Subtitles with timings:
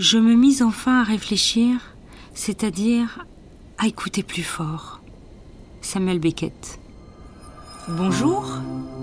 [0.00, 1.76] je me mis enfin à réfléchir,
[2.32, 3.26] c'est-à-dire
[3.76, 5.00] à écouter plus fort.
[5.82, 6.80] Samuel Beckett.
[7.86, 8.46] Bonjour,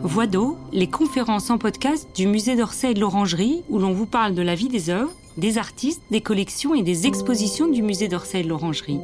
[0.02, 4.08] Voix d'eau, les conférences en podcast du musée d'Orsay et de l'Orangerie où l'on vous
[4.08, 8.08] parle de la vie des œuvres, des artistes, des collections et des expositions du musée
[8.08, 9.00] d'Orsay et de l'Orangerie.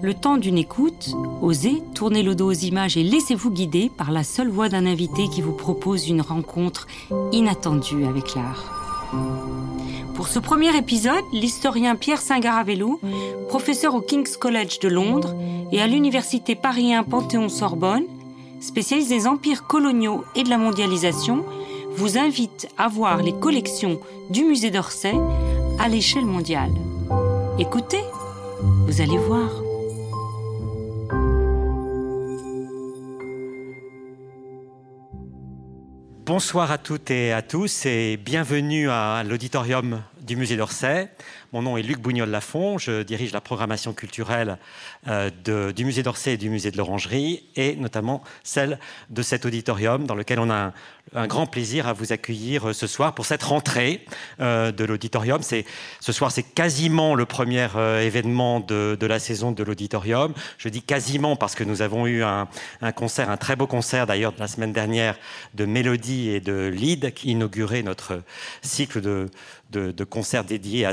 [0.00, 4.24] Le temps d'une écoute, osez, tournez le dos aux images et laissez-vous guider par la
[4.24, 6.86] seule voix d'un invité qui vous propose une rencontre
[7.30, 9.73] inattendue avec l'art.
[10.14, 13.00] Pour ce premier épisode, l'historien Pierre Saint-Garavelou,
[13.48, 15.34] professeur au King's College de Londres
[15.72, 18.04] et à l'université Paris 1 Panthéon-Sorbonne,
[18.60, 21.44] spécialiste des empires coloniaux et de la mondialisation,
[21.96, 25.14] vous invite à voir les collections du musée d'Orsay
[25.80, 26.72] à l'échelle mondiale.
[27.58, 28.02] Écoutez,
[28.86, 29.50] vous allez voir.
[36.26, 41.08] Bonsoir à toutes et à tous et bienvenue à l'auditorium du musée d'Orsay.
[41.52, 44.58] Mon nom est Luc Bougnol-Lafont, je dirige la programmation culturelle
[45.06, 45.30] euh,
[45.72, 48.78] du musée d'Orsay et du musée de l'Orangerie, et notamment celle
[49.10, 50.72] de cet auditorium dans lequel on a
[51.14, 54.04] un, grand plaisir à vous accueillir euh, ce soir pour cette rentrée
[54.40, 55.42] euh, de l'auditorium.
[55.42, 57.68] Ce soir, c'est quasiment le premier
[58.00, 60.32] événement de, la saison de l'auditorium.
[60.58, 62.48] Je dis quasiment parce que nous avons eu un,
[62.96, 65.16] concert, un très beau concert d'ailleurs la semaine dernière
[65.54, 68.22] de Mélodie et de Lead qui inaugurait notre
[68.62, 69.28] cycle de,
[69.78, 70.92] de, concerts dédiés à,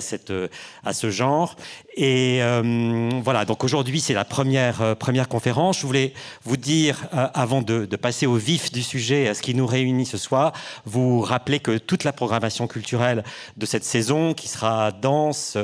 [0.84, 1.56] à ce genre.
[1.95, 5.80] Et euh, voilà, donc aujourd'hui c'est la première, euh, première conférence.
[5.80, 6.14] Je voulais
[6.45, 10.06] vous dire, euh, avant de, passer au vif du sujet, à ce qui nous réunit
[10.06, 10.53] ce soir,
[10.86, 13.23] vous rappeler que toute la programmation culturelle
[13.58, 15.58] de cette saison, qui sera dense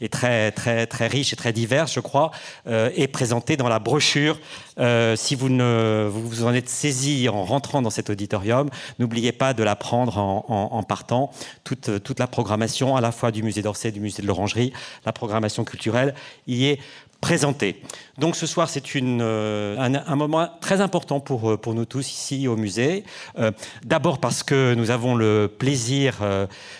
[0.00, 2.30] et très, très, très riche et très diverse, je crois,
[2.66, 4.38] est présentée dans la brochure.
[5.16, 8.68] si vous, ne, vous en êtes saisi en rentrant dans cet auditorium,
[8.98, 11.30] n'oubliez pas de la prendre en, en, partant.
[11.64, 14.72] Toute, toute la programmation, à la fois du musée d'Orsay, du musée de l'Orangerie,
[15.06, 16.14] la programmation culturelle
[16.46, 16.78] y est
[17.20, 17.82] présenté.
[18.18, 22.46] Donc ce soir, c'est euh, un, moment très important pour, euh, pour nous tous ici
[22.46, 23.04] au musée.
[23.38, 23.50] Euh,
[23.84, 26.20] d'abord parce que nous avons le plaisir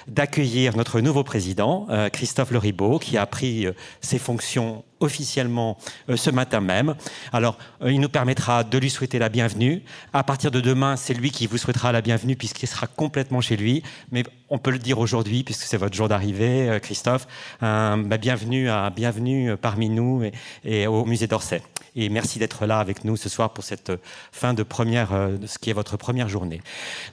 [0.06, 3.66] d'accueillir notre nouveau président, Christophe Leribaud, qui a pris
[4.00, 5.78] ses fonctions officiellement
[6.14, 6.94] ce matin même.
[7.32, 9.82] Alors, il nous permettra de lui souhaiter la bienvenue.
[10.12, 13.56] À partir de demain, c'est lui qui vous souhaitera la bienvenue puisqu'il sera complètement chez
[13.56, 13.82] lui.
[14.12, 17.26] Mais on peut le dire aujourd'hui puisque c'est votre jour d'arrivée, Christophe.
[17.60, 20.22] Bah, bienvenue, à, bienvenue parmi nous
[20.64, 21.62] et, au musée d'Orsay.
[21.96, 23.90] Et merci d'être là avec nous ce soir pour cette
[24.30, 26.60] fin de première, euh, ce qui est votre première journée.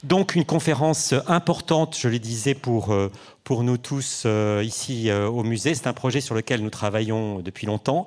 [0.03, 3.11] Donc une conférence importante, je le disais, pour, euh,
[3.45, 5.73] pour nous tous euh, ici au musée.
[5.73, 8.05] C'est un projet sur lequel nous travaillons depuis longtemps,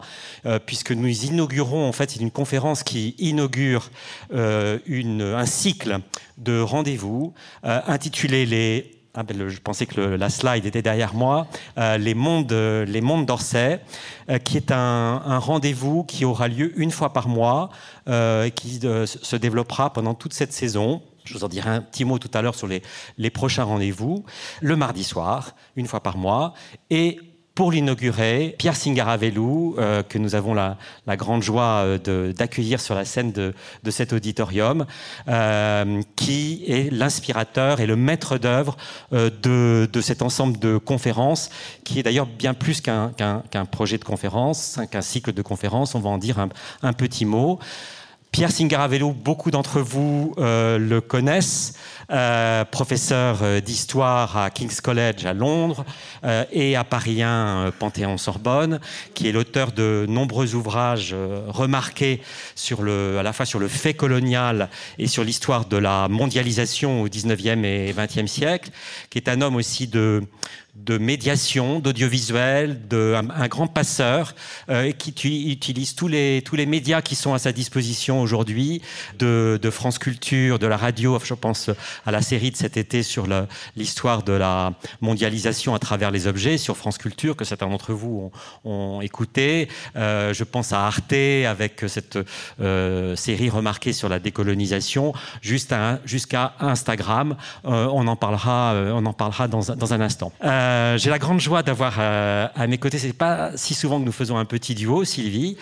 [0.66, 3.90] puisque nous inaugurons, en fait, c'est une conférence qui inaugure
[4.30, 6.00] une, un cycle
[6.36, 7.32] de rendez-vous
[7.62, 12.52] intitulé Les ah, ben, je pensais que la slide était derrière moi, euh, les mondes,
[12.52, 13.80] les mondes d'Orsay,
[14.30, 17.70] euh, qui est un, rendez-vous qui aura lieu une fois par mois,
[18.08, 21.02] euh, qui se développera pendant toute cette saison.
[21.28, 24.24] Je vous en dirai un petit mot tout à l'heure sur les, prochains rendez-vous.
[24.62, 26.54] Le mardi soir, une fois par mois,
[26.88, 27.20] et
[27.54, 30.78] pour l'inaugurer, Pierre Singaravelou, euh, que nous avons la,
[31.16, 33.52] grande joie euh, d'accueillir sur la scène de,
[33.90, 34.86] cet auditorium,
[35.28, 38.76] euh, qui est l'inspirateur et le maître d'œuvre
[39.12, 41.50] de, cet ensemble de conférences,
[41.84, 43.12] qui est d'ailleurs bien plus qu'un
[43.70, 45.94] projet de conférence, qu'un cycle de conférences.
[45.94, 46.38] On va en dire
[46.82, 47.58] un petit mot.
[48.30, 51.74] Pierre Singaravello, beaucoup d'entre vous euh, le connaissent,
[52.10, 55.84] euh, professeur euh, d'histoire à King's College à Londres
[56.50, 58.80] et à Paris 1 Panthéon-Sorbonne,
[59.14, 61.14] qui est l'auteur de nombreux ouvrages
[61.46, 62.20] remarqués
[62.54, 67.02] sur le, à la fois sur le fait colonial et sur l'histoire de la mondialisation
[67.02, 68.70] au 19e et 20e siècle,
[69.10, 70.22] qui est un homme aussi de,
[70.84, 74.34] de médiation, d'audiovisuel, de, un, grand passeur
[74.68, 75.10] euh, qui
[75.50, 78.80] utilise tous les, tous les médias qui sont à sa disposition aujourd'hui,
[79.18, 81.70] de, de, France Culture, de la radio, je pense
[82.06, 83.26] à la série de cet été sur
[83.76, 88.30] l'histoire de la mondialisation à travers les objets sur France Culture, que certains d'entre vous
[88.64, 89.68] ont, écouté.
[89.96, 92.18] Euh, je pense à Arte avec cette
[92.60, 95.12] euh, série remarquée sur la décolonisation,
[95.42, 97.36] jusqu'à Instagram.
[97.64, 100.32] Euh, on en parlera, on en parlera dans, dans un instant.
[100.42, 104.36] J'ai la grande joie d'avoir à mes côtés, c'est pas si souvent que nous faisons
[104.36, 105.56] un petit duo, Sylvie,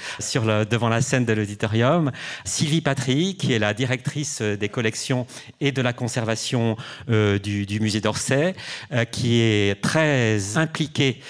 [0.70, 2.10] devant la scène de l'auditorium.
[2.44, 5.26] Sylvie Patry, qui est la directrice des collections
[5.60, 6.25] et de la conservation
[7.08, 8.54] euh, du, musée d'Orsay,
[9.12, 11.20] qui est très impliquée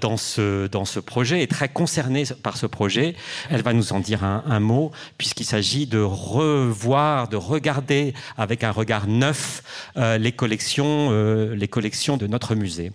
[0.00, 3.14] dans, ce, dans ce projet et très concernée par ce projet.
[3.50, 8.64] Elle va nous en dire un, un mot, puisqu'il s'agit de revoir, de regarder avec
[8.64, 9.62] un regard neuf
[9.96, 11.10] les collections,
[11.52, 12.92] les collections de notre musée.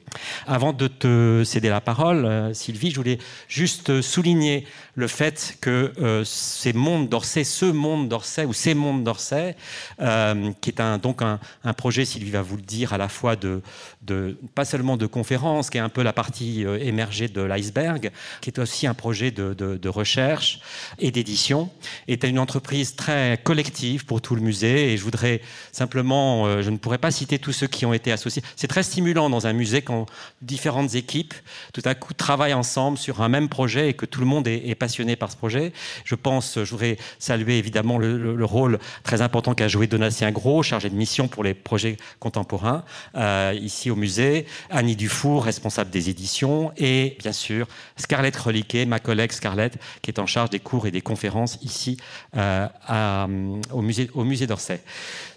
[0.48, 4.66] Avant de te céder la parole, euh, Sylvie, je voulais juste souligner
[5.00, 9.56] le fait que euh, ces mondes d'Orsay, ce monde d'Orsay ou ces mondes d'Orsay,
[10.02, 11.40] euh, qui est un, donc un,
[11.74, 13.62] projet, Sylvie va vous le dire, à la fois de,
[14.56, 18.12] pas seulement de conférences, qui est un peu la partie émergée de l'iceberg,
[18.42, 20.60] qui est aussi un projet de, recherche
[21.00, 21.70] et d'édition,
[22.08, 24.94] est une entreprise très collective pour tout le musée.
[24.94, 25.42] Et je voudrais
[25.72, 28.44] simplement, je ne pourrais pas citer tous ceux qui ont été associés.
[28.56, 30.06] C'est très stimulant dans un musée quand
[30.42, 31.34] différentes équipes
[31.74, 34.76] tout à coup travaillent ensemble sur un même projet et que tout le monde est,
[34.90, 35.72] passionné par ce projet.
[36.04, 40.90] Je pense, je voudrais saluer évidemment le, rôle très important qu'a joué Donatien Gros, chargé
[40.90, 42.84] de mission pour les projets contemporains
[43.16, 49.00] euh, ici au musée, Annie Dufour, responsable des éditions, et bien sûr Scarlett Reliquet, ma
[49.00, 51.98] collègue Scarlett, qui est en charge des cours et des conférences ici
[52.36, 52.68] euh,
[53.72, 54.82] au musée, au musée d'Orsay.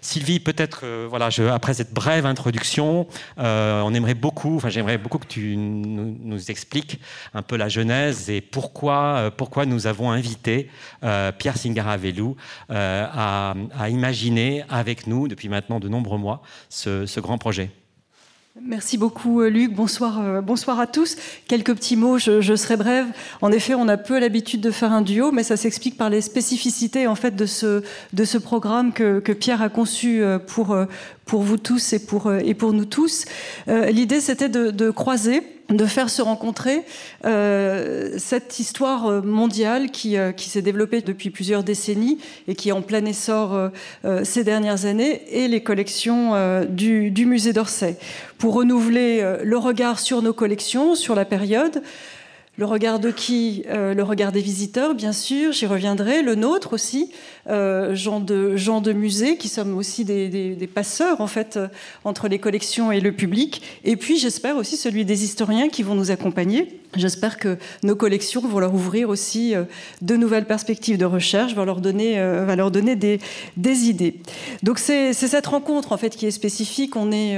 [0.01, 3.05] Sylvie, peut-être, euh, voilà, je, après cette brève introduction,
[3.37, 6.99] on aimerait beaucoup, enfin j'aimerais beaucoup que tu nous, expliques
[7.33, 10.69] un peu la genèse et pourquoi, euh, pourquoi nous avons invité
[11.03, 12.35] euh, Pierre Singaravelou
[12.69, 17.69] euh, à, à, imaginer avec nous, depuis maintenant de nombreux mois, ce grand projet.
[18.61, 21.15] Merci beaucoup euh, Luc, bonsoir, euh, bonsoir à tous.
[21.47, 23.07] Quelques petits mots, je, serai brève.
[23.41, 26.21] En effet, on a peu l'habitude de faire un duo, mais ça s'explique par les
[26.21, 27.81] spécificités en fait de ce,
[28.13, 30.77] de ce programme que, Pierre a conçu euh, pour,
[31.25, 33.25] pour vous tous et pour, et pour nous tous.
[33.67, 36.83] L'idée c'était de, de croiser de faire se rencontrer
[37.25, 42.81] euh, cette histoire mondiale qui, qui s'est développée depuis plusieurs décennies et qui est en
[42.81, 46.33] plein essor euh, ces dernières années et les collections
[46.69, 47.97] du, du, musée d'Orsay.
[48.43, 51.81] Pour renouveler le regard sur nos collections, sur la période,
[52.57, 57.09] le regard de qui Le regard des visiteurs, bien sûr, j'y reviendrai, le nôtre aussi,
[57.49, 61.59] euh, de, musée, qui sommes aussi des, passeurs en fait
[62.05, 63.61] entre les collections et le public.
[63.83, 66.79] Et puis j'espère aussi celui des historiens qui vont nous accompagner.
[66.95, 69.63] J'espère que nos collections vont leur ouvrir aussi euh,
[70.01, 73.19] de nouvelles perspectives de recherche, vont leur donner, euh, va leur donner des,
[73.57, 74.21] des idées.
[74.61, 76.95] Donc c'est cette rencontre en fait qui est spécifique.
[76.95, 77.37] On est,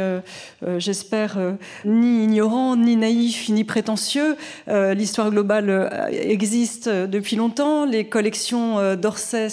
[0.78, 1.38] j'espère,
[1.86, 4.36] ni ignorant, ni naïf, ni prétentieux.
[5.06, 7.86] L'histoire globale existe depuis longtemps.
[7.86, 9.50] Les collections d'Orsay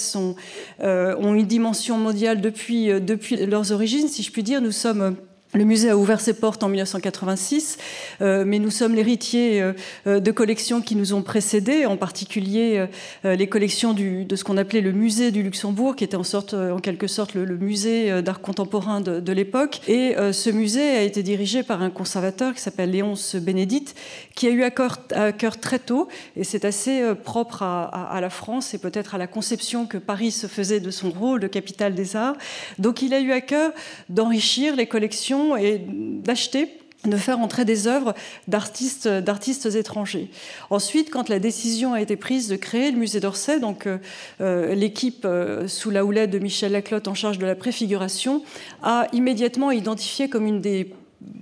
[0.82, 4.62] euh, ont une dimension mondiale depuis, euh, depuis leurs origines, si je puis dire.
[4.62, 5.16] Nous sommes
[5.54, 7.76] le musée a ouvert ses portes en 1986,
[8.22, 9.72] euh, mais nous sommes l'héritier euh,
[10.06, 12.86] euh, de collections qui nous ont précédés, en particulier
[13.24, 17.34] les collections de ce qu'on appelait le musée du Luxembourg, qui était en, quelque sorte
[17.34, 19.80] le, musée d'art contemporain de, l'époque.
[19.88, 23.94] Et ce musée a été dirigé par un conservateur qui s'appelle Léonce Bénédite,
[24.34, 28.74] qui a eu à cœur, très tôt, et c'est assez propre à, à, la France
[28.74, 32.16] et peut-être à la conception que Paris se faisait de son rôle de capitale des
[32.16, 32.36] arts.
[32.78, 33.72] Donc il a eu à cœur
[34.08, 36.68] d'enrichir les collections et d'acheter
[37.04, 38.14] de faire entrer des œuvres
[38.48, 40.30] d'artistes, d'artistes étrangers.
[40.70, 43.98] Ensuite, quand la décision a été prise de créer le musée d'Orsay, donc euh,
[44.40, 48.42] euh, l'équipe euh, sous la houlette de Michel Laclotte en charge de la préfiguration
[48.82, 50.92] a immédiatement identifié comme une des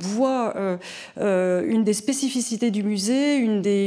[0.00, 0.76] voit euh,
[1.20, 3.44] euh, une des spécificités du musée,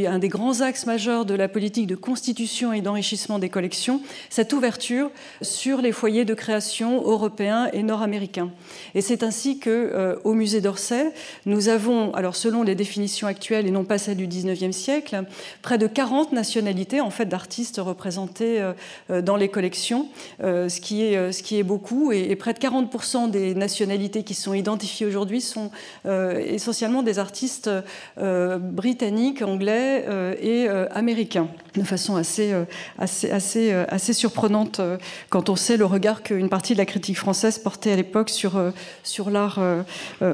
[0.08, 4.54] un des grands axes majeurs de la politique de constitution et d'enrichissement des collections, cette
[4.54, 5.12] ouverture
[5.42, 8.52] sur les foyers de création européens et nord-américains.
[8.96, 11.12] Et c'est ainsi que, euh, au musée d'Orsay,
[11.46, 15.24] nous avons, alors selon les définitions actuelles et non pas celles du 19e siècle,
[15.62, 18.72] près de 40 nationalités en fait d'artistes représentés
[19.10, 20.08] dans les collections,
[20.40, 25.72] ce, qui est, beaucoup, et, près de 40% des nationalités qui sont identifiées aujourd'hui sont
[26.06, 27.70] essentiellement des artistes
[28.18, 32.54] euh, britanniques, anglais euh, et américains, de façon assez,
[32.98, 34.82] assez, assez, assez surprenante
[35.30, 38.54] quand on sait le regard qu'une partie de la critique française portait à l'époque sur,
[39.04, 39.60] sur l'art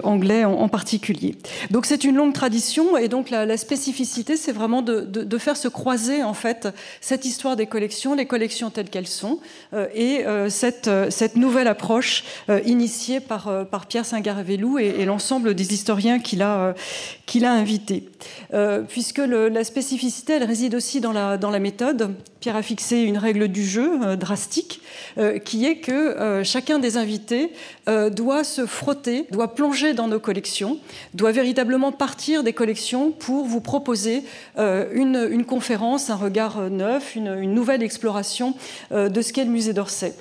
[0.03, 1.35] anglais en, particulier.
[1.71, 5.67] Donc c'est une longue tradition et donc la, spécificité, c'est vraiment de, de, faire se
[5.67, 6.67] croiser en fait
[7.01, 9.39] cette histoire des collections, les collections telles qu'elles sont,
[9.95, 12.23] et cette, cette nouvelle approche
[12.65, 16.73] initiée par, par Pierre Saint-Garavelou et, l'ensemble des historiens qu'il a, euh,
[17.25, 18.09] qu'il a invités.
[18.53, 22.15] Euh, puisque la spécificité, elle réside aussi dans la, dans la méthode.
[22.39, 24.81] Pierre a fixé une règle du jeu euh, drastique,
[25.43, 27.51] qui est que chacun des invités
[27.87, 30.79] doit se frotter, doit plonger dans nos collections,
[31.13, 34.23] doit véritablement partir des collections pour vous proposer
[34.57, 38.53] une, une, conférence, un regard neuf, une, une nouvelle exploration
[38.91, 40.13] de ce qu'est le musée d'Orsay.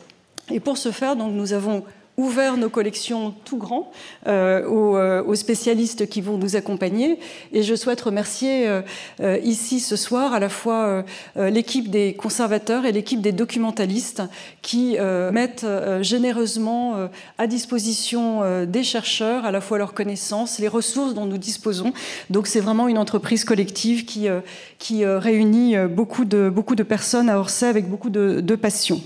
[0.51, 1.85] Et pour ce faire, donc, nous avons
[2.19, 3.91] ouvert nos collections tout grand
[4.27, 7.19] aux, spécialistes qui vont nous accompagner.
[7.53, 8.69] Et je souhaite remercier
[9.43, 11.05] ici ce soir à la fois
[11.37, 14.23] l'équipe des conservateurs et l'équipe des documentalistes
[14.63, 14.97] qui
[15.33, 15.67] mettent
[16.01, 17.09] généreusement
[17.39, 21.93] à disposition des chercheurs à la fois leurs connaissances, les ressources dont nous disposons.
[22.31, 24.27] Donc c'est vraiment une entreprise collective qui,
[24.79, 29.01] qui réunit beaucoup de, beaucoup de personnes à Orsay avec beaucoup de, passion.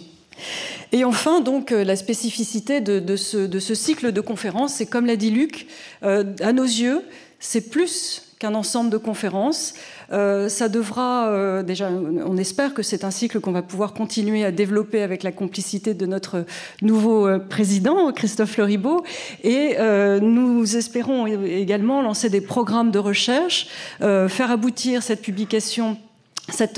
[0.93, 5.31] Et enfin, donc, euh, la spécificité de, ce, cycle de conférences, c'est comme l'a dit
[5.31, 5.67] Luc,
[6.03, 7.03] euh, à nos yeux,
[7.41, 9.75] c'est plus qu'un ensemble de conférences.
[10.12, 14.53] Euh, ça devra, déjà, on espère que c'est un cycle qu'on va pouvoir continuer à
[14.53, 16.45] développer avec la complicité de notre
[16.83, 19.05] nouveau président, Christophe Leribaud.
[19.45, 19.77] Et
[20.21, 23.69] nous espérons également lancer des programmes de recherche,
[24.01, 25.97] faire aboutir cette publication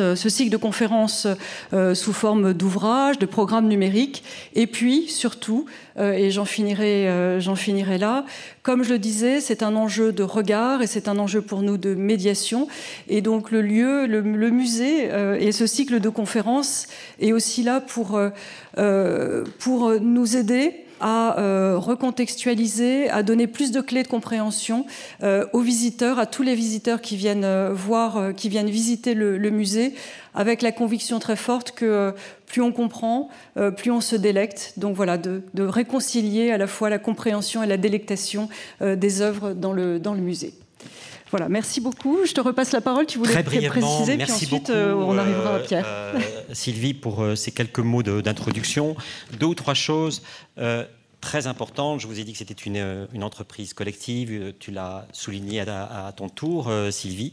[0.00, 1.26] euh, ce cycle de conférences
[1.72, 4.22] euh, sous forme d'ouvrages, de programmes numériques,
[4.54, 5.66] et puis surtout,
[5.98, 7.08] euh, et j'en finirai,
[7.56, 8.24] finirai là,
[8.62, 11.76] comme je le disais, c'est un enjeu de regard et c'est un enjeu pour nous
[11.76, 12.68] de médiation.
[13.08, 16.86] Et donc le lieu, le, musée et ce cycle de conférences
[17.20, 18.18] est aussi là pour,
[19.58, 24.86] pour nous aider à euh, recontextualiser, à donner plus de clés de compréhension
[25.22, 29.38] euh, aux visiteurs, à tous les visiteurs qui viennent euh, voir, qui viennent visiter le,
[29.50, 29.94] musée,
[30.34, 32.12] avec la conviction très forte que
[32.46, 33.28] plus on comprend,
[33.76, 34.74] plus on se délecte.
[34.76, 38.48] Donc voilà, de, réconcilier à la fois la compréhension et la délectation
[38.80, 40.54] des œuvres dans le, dans le musée.
[41.34, 42.18] Voilà, merci beaucoup.
[42.24, 43.06] Je te repasse la parole.
[43.06, 46.14] Tu voulais Très préciser, puis ensuite on arrivera à Pierre.
[46.52, 48.94] Sylvie, pour ces quelques mots d'introduction.
[49.40, 50.22] Deux ou trois choses
[51.24, 52.00] très importante.
[52.00, 54.30] Je vous ai dit que c'était une, euh, entreprise collective.
[54.30, 57.32] Euh, tu l'as souligné à, ton tour, euh, Sylvie.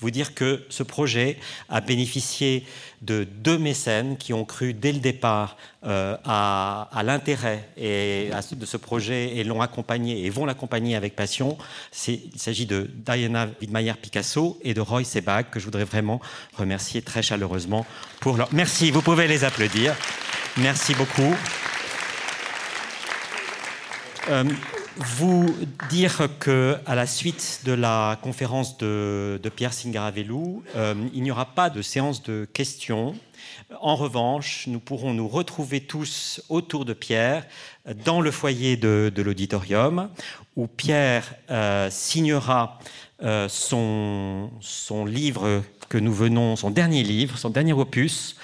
[0.00, 2.64] Vous dire que ce projet a bénéficié
[3.02, 9.36] de deux mécènes qui ont cru dès le départ à, l'intérêt et de ce projet
[9.36, 11.58] et l'ont accompagné et vont l'accompagner avec passion.
[12.06, 16.20] Il s'agit de Diana Widmeyer Picasso et de Roy Sebag que je voudrais vraiment
[16.56, 17.84] remercier très chaleureusement
[18.20, 18.48] pour leur.
[18.52, 18.92] Merci.
[18.92, 19.96] Vous pouvez les applaudir.
[20.56, 21.34] Merci beaucoup.
[24.28, 24.44] Euh,
[24.96, 25.54] vous
[25.90, 31.46] dire que à la suite de la conférence de, Pierre Singaravelou, euh, il n'y aura
[31.46, 33.14] pas de séance de questions.
[33.80, 37.46] En revanche, nous pourrons nous retrouver tous autour de Pierre
[38.04, 40.10] dans le foyer de, l'auditorium,
[40.56, 42.78] où Pierre euh, signera
[43.48, 48.36] son, son livre que nous venons, son dernier livre, son dernier opus,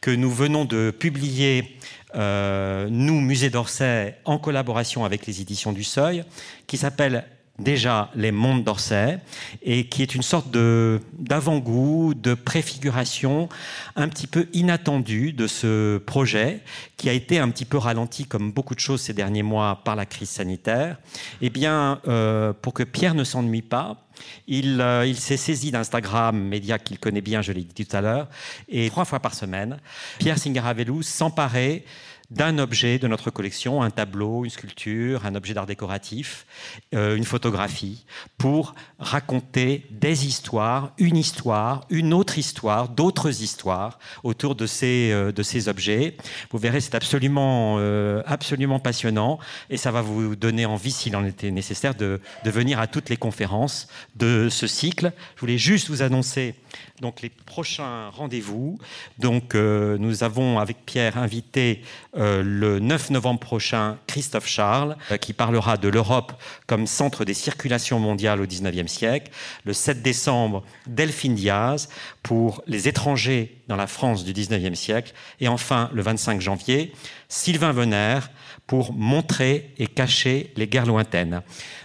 [0.00, 1.78] que nous venons de publier
[2.14, 6.24] nous, Musée d'Orsay, en collaboration avec les éditions du Seuil,
[6.66, 7.24] qui s'appelle
[7.58, 9.18] déjà Les Mondes d'Orsay,
[9.62, 13.48] et qui est une sorte d'avant-goût, de préfiguration
[13.94, 16.60] un petit peu inattendue de ce projet,
[16.96, 19.96] qui a été un petit peu ralenti, comme beaucoup de choses ces derniers mois, par
[19.96, 20.98] la crise sanitaire.
[21.40, 24.02] Eh bien, euh, pour que Pierre ne s'ennuie pas,
[24.46, 28.00] il, euh, il s'est saisi d'Instagram, média qu'il connaît bien, je l'ai dit tout à
[28.00, 28.28] l'heure,
[28.68, 29.78] et trois fois par semaine,
[30.18, 31.84] Pierre Singaravelou s'emparait
[32.30, 36.46] d'un objet de notre collection, un tableau, une sculpture, un objet d'art décoratif,
[36.94, 38.04] euh, une photographie,
[38.38, 45.32] pour raconter des histoires, une histoire, une autre histoire, d'autres histoires autour de ces, euh,
[45.32, 46.16] de ces objets.
[46.50, 49.38] Vous verrez, c'est absolument, euh, absolument passionnant
[49.70, 53.08] et ça va vous donner envie, s'il en était nécessaire, de, de venir à toutes
[53.08, 55.12] les conférences de ce cycle.
[55.36, 56.54] Je voulais juste vous annoncer
[57.00, 58.78] donc les prochains rendez-vous.
[59.18, 61.82] Donc euh, nous avons avec Pierre invité
[62.16, 66.32] euh, le 9 novembre prochain Christophe Charles euh, qui parlera de l'Europe
[66.66, 69.30] comme centre des circulations mondiales au 19e siècle.
[69.64, 71.88] Le 7 décembre Delphine Diaz
[72.22, 75.12] pour les étrangers dans la France du 19e siècle.
[75.40, 76.92] Et enfin le 25 janvier
[77.28, 78.20] Sylvain Venner
[78.66, 81.42] pour montrer et cacher les guerres lointaines.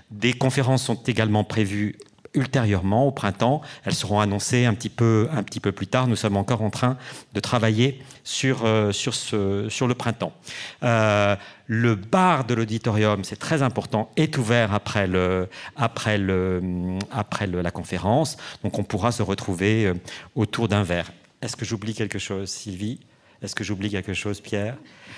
[0.09, 1.95] Des conférences sont également prévues
[2.33, 3.61] ultérieurement, au printemps.
[3.85, 5.27] Elles seront annoncées un petit peu,
[5.75, 6.07] plus tard.
[6.07, 6.97] Nous sommes encore en train
[7.33, 8.91] de travailler sur, euh,
[9.31, 10.33] le printemps.
[10.83, 11.35] Euh,
[11.67, 15.47] le bar de l'auditorium, c'est très important, est ouvert après la
[17.71, 18.37] conférence.
[18.63, 19.93] Donc on pourra se retrouver euh,
[20.35, 21.11] autour d'un verre.
[21.41, 22.99] Est-ce que j'oublie quelque chose, Sylvie?
[23.41, 24.75] Est-ce que j'oublie quelque chose, Pierre?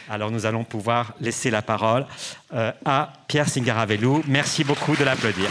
[0.10, 2.06] Alors nous allons pouvoir laisser la parole
[2.54, 4.24] à Pierre Singaravelou.
[4.28, 5.50] Merci beaucoup de l'applaudir.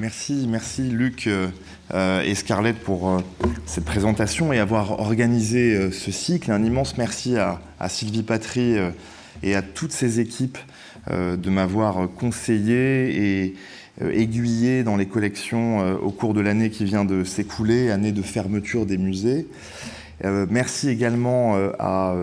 [0.00, 3.18] Merci, merci Luc euh, et Scarlett pour euh,
[3.66, 6.50] cette présentation et avoir organisé euh, ce cycle.
[6.52, 8.76] Un immense merci à, Sylvie Patry
[9.42, 10.56] et à toutes ses équipes
[11.10, 13.56] de m'avoir conseillé et
[14.00, 18.84] aiguillé dans les collections au cours de l'année qui vient de s'écouler, année de fermeture
[18.84, 19.48] des musées.
[20.22, 22.14] merci également à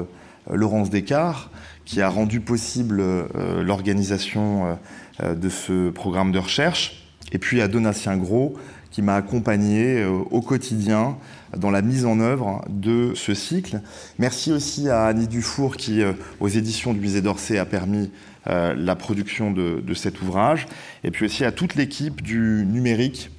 [0.51, 1.49] Laurence Descartes
[1.85, 3.03] qui a rendu possible
[3.61, 4.77] l'organisation
[5.19, 8.55] de ce programme de recherche, et puis à Donatien Gros
[8.91, 11.17] qui m'a accompagné au quotidien
[11.55, 13.81] dans la mise en œuvre de ce cycle.
[14.17, 16.01] Merci aussi à Annie Dufour qui,
[16.39, 18.09] aux éditions du Musée d'Orsay, a permis
[18.45, 20.67] la production de, cet ouvrage,
[21.03, 23.29] et puis aussi à toute l'équipe du numérique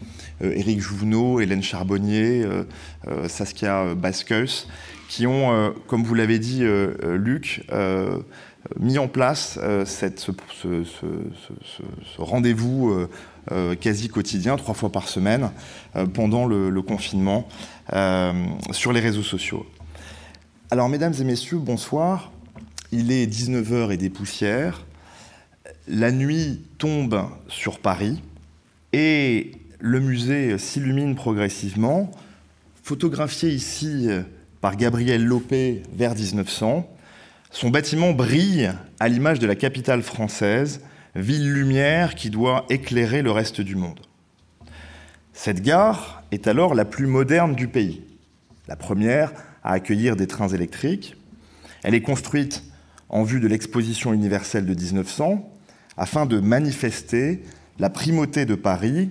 [0.42, 2.64] euh, Éric Jouvenot, Hélène Charbonnier, euh,
[3.09, 4.68] euh, Saskia Basqueus,
[5.09, 6.62] qui ont, comme vous l'avez dit,
[7.02, 7.64] Luc,
[8.78, 10.30] mis en place ce
[12.18, 13.09] rendez-vous
[13.80, 15.50] quasi quotidien, trois fois par semaine,
[16.14, 17.48] pendant le, confinement,
[18.70, 19.66] sur les réseaux sociaux.
[20.70, 22.30] Alors, mesdames et messieurs, bonsoir.
[22.92, 24.84] Il est 19h et des poussières.
[25.86, 28.22] La nuit tombe sur Paris
[28.92, 32.10] et le musée s'illumine progressivement,
[32.82, 34.22] photographié ici euh,
[34.60, 36.88] par Gabriel Lopé vers 1900.
[37.50, 40.82] Son bâtiment brille à l'image de la capitale française,
[41.20, 44.00] ville lumière qui doit éclairer le reste du monde.
[45.32, 48.02] Cette gare est alors la plus moderne du pays,
[48.66, 49.32] la première
[49.62, 51.16] à accueillir des trains électriques.
[51.82, 52.64] Elle est construite
[53.08, 55.48] en vue de l'exposition universelle de 1900
[55.96, 57.42] afin de manifester
[57.78, 59.10] la primauté de Paris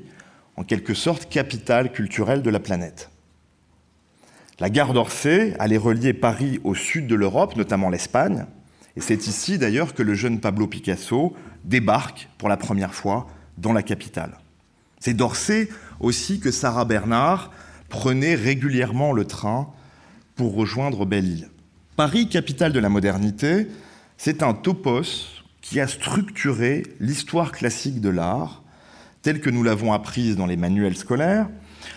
[0.55, 3.09] en quelque sorte capitale culturelle de la planète.
[4.59, 8.45] La gare d'Orsay allait relier Paris au sud de l'Europe, notamment l'Espagne,
[8.95, 11.35] et c'est ici d'ailleurs que le jeune Pablo Picasso
[11.67, 14.37] débarque pour la première fois dans la capitale.
[14.99, 15.69] C'est d'Orsay
[15.99, 17.51] aussi que Sarah Bernard
[17.89, 19.67] prenait régulièrement le train
[20.35, 21.49] pour rejoindre Belle-Île.
[21.95, 23.67] Paris, capitale de la modernité,
[24.17, 28.63] c'est un topos qui a structuré l'histoire classique de l'art
[29.21, 31.49] telle que nous l'avons apprise dans les manuels scolaires,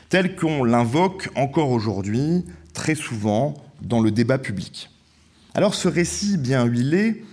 [0.08, 4.90] telle qu'on l'invoque encore aujourd'hui très souvent dans le débat public.
[5.54, 7.24] Alors ce récit bien huilé,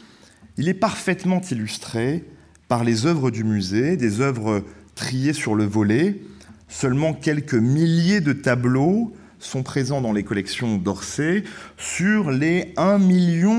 [0.57, 2.23] il est parfaitement illustré
[2.67, 4.63] par les œuvres du musée, des œuvres
[4.95, 6.21] triées sur le volet.
[6.67, 11.43] Seulement quelques milliers de tableaux sont présents dans les collections d'Orsay
[11.77, 12.99] sur les 1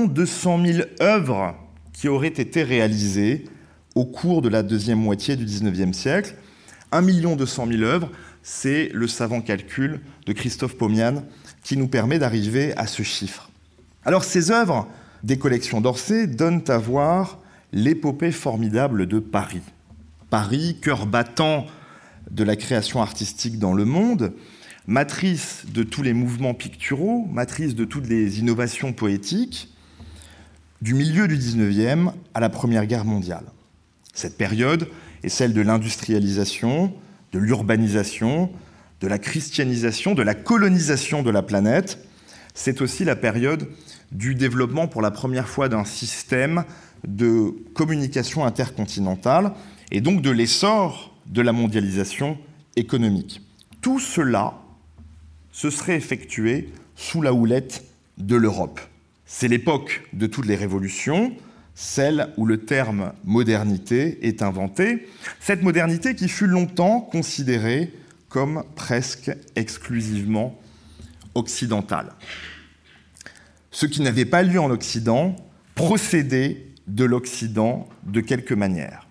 [0.07, 1.55] 200 000 œuvres
[1.93, 3.45] qui auraient été réalisées
[3.95, 6.35] au cours de la deuxième moitié du XIXe siècle.
[6.91, 8.09] 1 200 000 œuvres,
[8.43, 11.23] c'est le savant calcul de Christophe Pomian
[11.63, 13.49] qui nous permet d'arriver à ce chiffre.
[14.05, 14.87] Alors ces œuvres
[15.23, 17.39] des collections d'Orsay donnent à voir
[17.71, 19.61] l'épopée formidable de Paris.
[20.29, 21.65] Paris, cœur battant
[22.31, 24.33] de la création artistique dans le monde,
[24.87, 29.69] matrice de tous les mouvements picturaux, matrice de toutes les innovations poétiques,
[30.81, 33.45] du milieu du 19e à la Première Guerre mondiale.
[34.13, 34.87] Cette période
[35.23, 36.93] est celle de l'industrialisation,
[37.33, 38.49] de l'urbanisation,
[39.01, 41.99] de la christianisation, de la colonisation de la planète.
[42.53, 43.67] C'est aussi la période
[44.11, 46.63] du développement pour la première fois d'un système
[47.07, 49.53] de communication intercontinentale
[49.91, 52.37] et donc de l'essor de la mondialisation
[52.75, 53.41] économique.
[53.81, 54.55] Tout cela
[55.51, 57.83] se serait effectué sous la houlette
[58.17, 58.79] de l'Europe.
[59.25, 61.33] C'est l'époque de toutes les révolutions,
[61.75, 65.07] celle où le terme modernité est inventé,
[65.39, 67.93] cette modernité qui fut longtemps considérée
[68.27, 70.59] comme presque exclusivement
[71.35, 72.13] occidentale.
[73.71, 75.35] Ce qui n'avait pas lieu en Occident
[75.75, 79.07] procédait de l'Occident de quelque manière.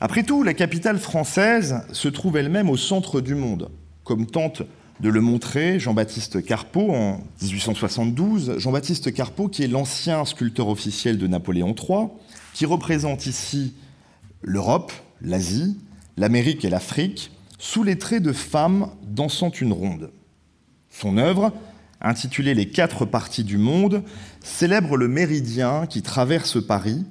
[0.00, 3.70] Après tout, la capitale française se trouve elle-même au centre du monde,
[4.04, 4.62] comme tente
[5.00, 8.58] de le montrer Jean-Baptiste Carpeau en 1872.
[8.58, 12.08] Jean-Baptiste Carpeau, qui est l'ancien sculpteur officiel de Napoléon III,
[12.52, 13.74] qui représente ici
[14.42, 15.78] l'Europe, l'Asie,
[16.16, 20.10] l'Amérique et l'Afrique sous les traits de femmes dansant une ronde.
[20.90, 21.52] Son œuvre,
[22.02, 24.02] intitulée Les quatre parties du monde,
[24.42, 27.04] célèbre le méridien qui traverse Paris,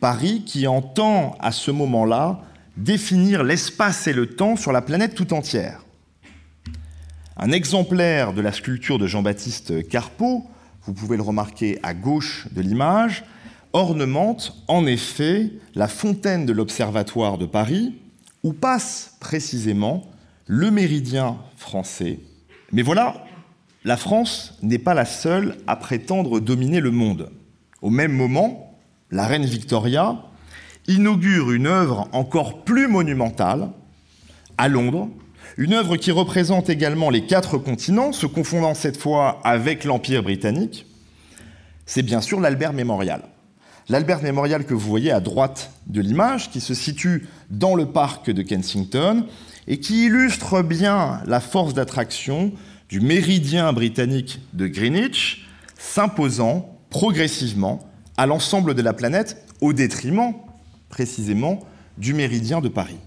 [0.00, 2.40] Paris qui entend à ce moment-là
[2.76, 5.84] définir l'espace et le temps sur la planète tout entière.
[7.36, 10.46] Un exemplaire de la sculpture de Jean-Baptiste Carpeau,
[10.84, 13.24] vous pouvez le remarquer à gauche de l'image,
[13.72, 17.94] ornemente en effet la fontaine de l'Observatoire de Paris,
[18.42, 20.02] où passe précisément
[20.46, 22.18] le méridien français.
[22.72, 23.24] Mais voilà,
[23.84, 27.30] la France n'est pas la seule à prétendre dominer le monde.
[27.80, 28.78] Au même moment,
[29.10, 30.22] la reine Victoria
[30.86, 33.70] inaugure une œuvre encore plus monumentale
[34.56, 35.08] à Londres,
[35.56, 40.86] une œuvre qui représente également les quatre continents, se confondant cette fois avec l'Empire britannique,
[41.84, 43.22] c'est bien sûr l'Albert Memorial.
[43.88, 48.30] L'Albert Memorial que vous voyez à droite de l'image, qui se situe dans le parc
[48.30, 49.26] de Kensington
[49.66, 52.52] et qui illustre bien la force d'attraction
[52.92, 55.46] du méridien britannique de Greenwich,
[55.78, 60.34] s'imposant progressivement à l'ensemble de la planète au détriment
[60.90, 62.98] précisément du méridien de Paris.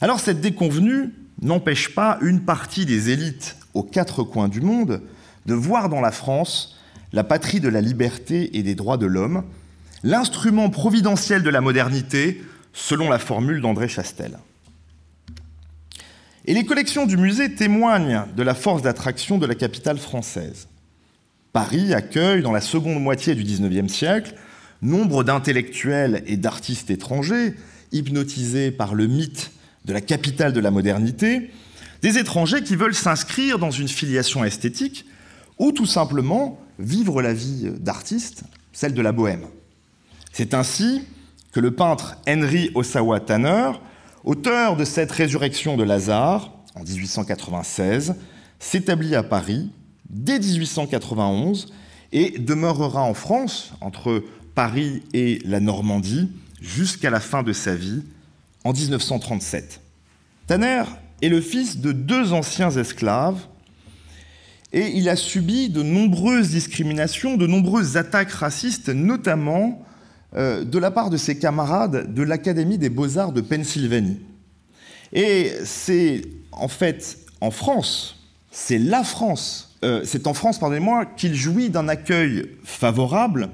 [0.00, 5.02] Alors cette déconvenue n'empêche pas une partie des élites aux quatre coins du monde
[5.46, 6.80] de voir dans la France
[7.12, 9.44] la patrie de la liberté et des droits de l'homme,
[10.02, 12.42] l'instrument providentiel de la modernité,
[12.72, 14.36] selon la formule d'André Chastel.
[16.48, 20.66] Et les collections du musée témoignent de la force d'attraction de la capitale française.
[21.52, 24.34] Paris accueille, dans la seconde moitié du XIXe siècle,
[24.80, 27.52] nombre d'intellectuels et d'artistes étrangers,
[27.92, 29.50] hypnotisés par le mythe
[29.84, 31.50] de la capitale de la modernité,
[32.00, 35.04] des étrangers qui veulent s'inscrire dans une filiation esthétique
[35.58, 39.44] ou tout simplement vivre la vie d'artiste, celle de la bohème.
[40.32, 41.02] C'est ainsi
[41.52, 43.72] que le peintre Henry Osawa Tanner,
[44.28, 48.14] auteur de cette résurrection de Lazare en 1896,
[48.58, 49.70] s'établit à Paris
[50.10, 51.72] dès 1891
[52.12, 54.22] et demeurera en France, entre
[54.54, 56.28] Paris et la Normandie,
[56.60, 58.02] jusqu'à la fin de sa vie,
[58.64, 59.80] en 1937.
[60.46, 60.82] Tanner
[61.22, 63.46] est le fils de deux anciens esclaves
[64.74, 69.86] et il a subi de nombreuses discriminations, de nombreuses attaques racistes, notamment
[70.36, 74.20] euh, de la part de ses camarades de l'Académie des beaux-arts de Pennsylvanie.
[75.12, 81.34] Et c'est en fait en France, c'est la France, euh, c'est en France, pardonnez-moi, qu'il
[81.34, 83.50] jouit d'un accueil favorable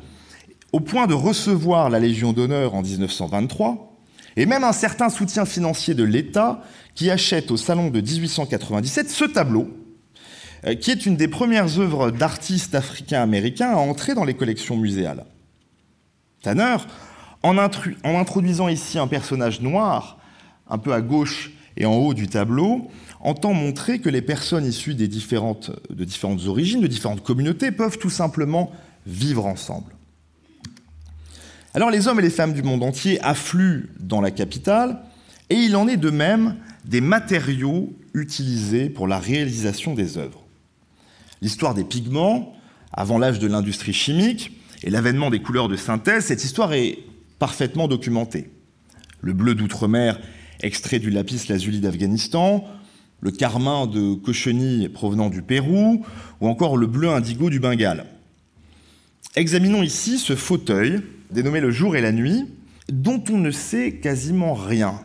[0.72, 3.92] au point de recevoir la Légion d'honneur en 1923
[4.36, 6.60] et même un certain soutien financier de l'État
[6.94, 9.68] qui achète au salon de 1897 ce tableau,
[10.66, 15.24] euh, qui est une des premières œuvres d'artistes africains-américains à entrer dans les collections muséales.
[16.44, 16.76] Tanner,
[17.42, 20.18] en, introduisant ici un personnage noir,
[20.68, 24.94] un peu à gauche et en haut du tableau, entend montrer que les personnes issues
[24.94, 25.70] de différentes
[26.46, 28.70] origines, de différentes communautés, peuvent tout simplement
[29.06, 29.92] vivre ensemble.
[31.72, 35.00] Alors les hommes et les femmes du monde entier affluent dans la capitale,
[35.50, 40.44] et il en est de même des matériaux utilisés pour la réalisation des œuvres.
[41.42, 42.54] L'histoire des pigments,
[42.92, 44.52] avant l'âge de l'industrie chimique,
[44.84, 46.98] et l'avènement des couleurs de synthèse, cette histoire est
[47.38, 48.50] parfaitement documentée.
[49.22, 50.20] Le bleu d'outre-mer
[50.60, 52.64] extrait du lapis lazuli d'Afghanistan,
[53.20, 56.04] le carmin de cochenille provenant du Pérou,
[56.40, 58.04] ou encore le bleu indigo du Bengale.
[59.36, 62.44] Examinons ici ce fauteuil dénommé Le jour et la nuit,
[62.90, 65.00] dont on ne sait quasiment rien,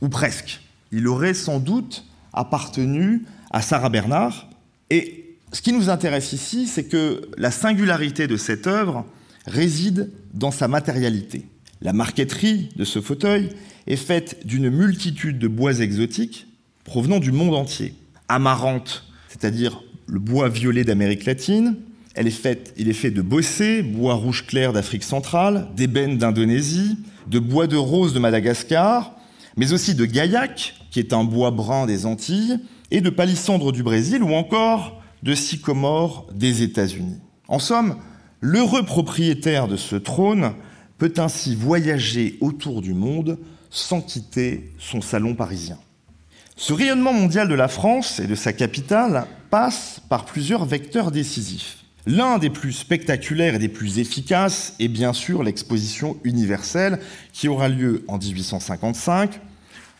[0.00, 0.62] ou presque.
[0.92, 4.48] Il aurait sans doute appartenu à Sarah Bernard.
[4.88, 5.23] Et
[5.54, 9.06] ce qui nous intéresse ici, c'est que la singularité de cette œuvre
[9.46, 11.46] réside dans sa matérialité.
[11.80, 13.50] La marqueterie de ce fauteuil
[13.86, 16.48] est faite d'une multitude de bois exotiques
[16.82, 17.94] provenant du monde entier.
[18.28, 21.76] Amarante, c'est-à-dire le bois violet d'Amérique latine,
[22.18, 22.26] il
[22.88, 28.12] est fait de bossé, bois rouge clair d'Afrique centrale, d'ébène d'Indonésie, de bois de rose
[28.12, 29.14] de Madagascar,
[29.56, 32.58] mais aussi de gaillac, qui est un bois brun des Antilles,
[32.90, 37.18] et de palissandre du Brésil, ou encore de sycomore des États-Unis.
[37.48, 37.96] En somme,
[38.40, 40.52] l'heureux propriétaire de ce trône
[40.98, 43.38] peut ainsi voyager autour du monde
[43.70, 45.78] sans quitter son salon parisien.
[46.56, 51.78] Ce rayonnement mondial de la France et de sa capitale passe par plusieurs vecteurs décisifs.
[52.06, 57.00] L'un des plus spectaculaires et des plus efficaces est bien sûr l'exposition universelle
[57.32, 59.40] qui aura lieu en 1855,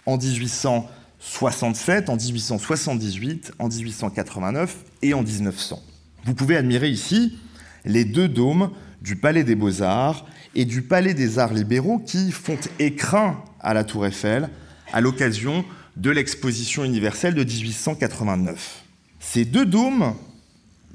[0.05, 5.83] en 1867, en 1878, en 1889 et en 1900.
[6.25, 7.39] Vous pouvez admirer ici
[7.85, 8.71] les deux dômes
[9.03, 13.85] du Palais des Beaux-Arts et du Palais des Arts libéraux qui font écrin à la
[13.85, 14.49] Tour Eiffel
[14.93, 15.65] à l'occasion
[15.97, 18.83] de l'exposition universelle de 1889.
[19.21, 20.15] Ces deux dômes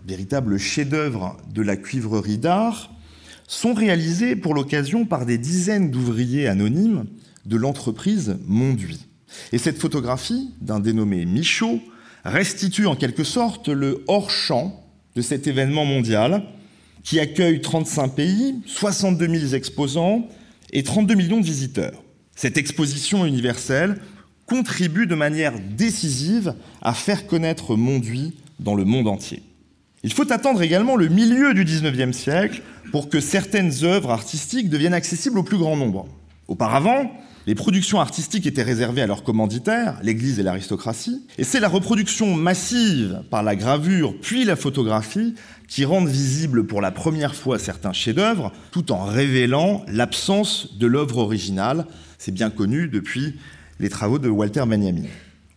[0.10, 2.92] véritable chef-d'œuvre de la cuivrerie d'art,
[3.48, 7.06] sont réalisés pour l'occasion par des dizaines d'ouvriers anonymes
[7.46, 9.06] de l'entreprise Monduit.
[9.52, 11.80] Et cette photographie d'un dénommé Michaud
[12.24, 14.84] restitue en quelque sorte le hors-champ
[15.16, 16.44] de cet événement mondial
[17.04, 20.28] qui accueille 35 pays, 62 000 exposants
[20.72, 22.04] et 32 millions de visiteurs.
[22.36, 24.00] Cette exposition universelle
[24.46, 29.44] contribue de manière décisive à faire connaître Monduit dans le monde entier.
[30.04, 34.94] Il faut attendre également le milieu du XIXe siècle pour que certaines œuvres artistiques deviennent
[34.94, 36.08] accessibles au plus grand nombre.
[36.48, 37.12] Auparavant,
[37.48, 42.36] les productions artistiques étaient réservées à leurs commanditaires, l'Église et l'aristocratie, et c'est la reproduction
[42.36, 45.36] massive par la gravure puis la photographie
[45.68, 51.18] qui rendent visibles pour la première fois certains chefs-d'œuvre, tout en révélant l'absence de l'œuvre
[51.20, 51.86] originale.
[52.18, 53.36] C'est bien connu depuis
[53.80, 55.08] les travaux de Walter Benjamin.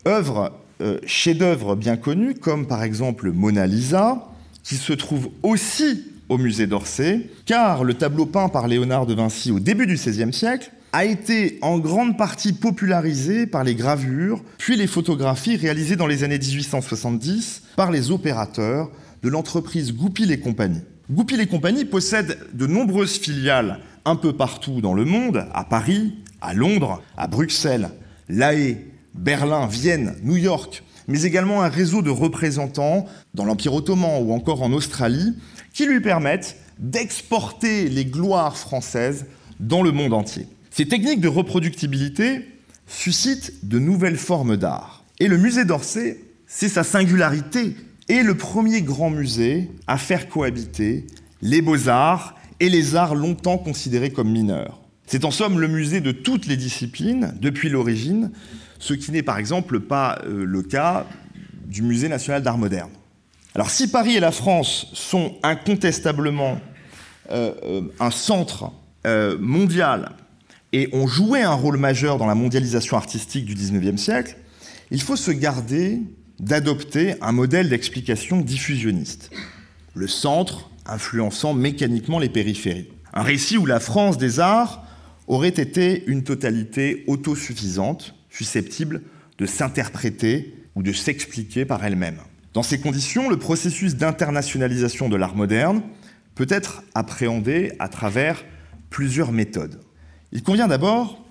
[0.06, 4.28] Œuvre euh, chefs-d'œuvre bien connus, comme par exemple Mona Lisa,
[4.62, 9.50] qui se trouve aussi au musée d'Orsay, car le tableau peint par Léonard de Vinci
[9.50, 14.76] au début du XVIe siècle a été en grande partie popularisé par les gravures, puis
[14.76, 18.90] les photographies réalisées dans les années 1870 par les opérateurs
[19.22, 20.82] de l'entreprise Goupil et compagnie.
[21.10, 26.14] Goupil et compagnie possède de nombreuses filiales un peu partout dans le monde, à Paris,
[26.42, 27.90] à Londres, à Bruxelles,
[28.28, 28.78] La Haye,
[29.14, 34.62] Berlin, Vienne, New York, mais également un réseau de représentants dans l'Empire ottoman ou encore
[34.62, 35.34] en Australie
[35.72, 39.26] qui lui permettent d'exporter les gloires françaises
[39.58, 40.46] dans le monde entier.
[40.72, 42.48] Ces techniques de reproductibilité
[42.86, 45.04] suscitent de nouvelles formes d'art.
[45.20, 47.76] Et le musée d'Orsay, c'est sa singularité,
[48.08, 51.06] est le premier grand musée à faire cohabiter
[51.42, 54.80] les beaux-arts et les arts longtemps considérés comme mineurs.
[55.06, 58.30] C'est en somme le musée de toutes les disciplines depuis l'origine,
[58.78, 61.06] ce qui n'est par exemple pas euh, le cas
[61.66, 62.90] du Musée national d'art moderne.
[63.54, 66.58] Alors si Paris et la France sont incontestablement
[67.30, 68.72] euh, euh, un centre
[69.40, 70.12] mondial
[70.72, 74.36] et ont joué un rôle majeur dans la mondialisation artistique du XIXe siècle,
[74.90, 76.00] il faut se garder
[76.38, 79.30] d'adopter un modèle d'explication diffusionniste.
[79.94, 82.88] Le centre influençant mécaniquement les périphéries.
[83.12, 84.84] Un récit où la France des arts
[85.26, 89.02] aurait été une totalité autosuffisante, susceptible
[89.38, 92.18] de s'interpréter ou de s'expliquer par elle-même.
[92.54, 95.82] Dans ces conditions, le processus d'internationalisation de l'art moderne
[96.34, 98.44] peut être appréhendé à travers
[98.90, 99.80] plusieurs méthodes.
[100.32, 101.22] Il convient d'abord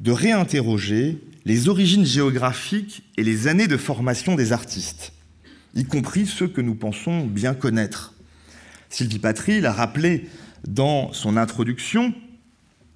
[0.00, 5.12] de réinterroger les origines géographiques et les années de formation des artistes,
[5.74, 8.14] y compris ceux que nous pensons bien connaître.
[8.88, 10.28] Sylvie Patry l'a rappelé
[10.66, 12.12] dans son introduction,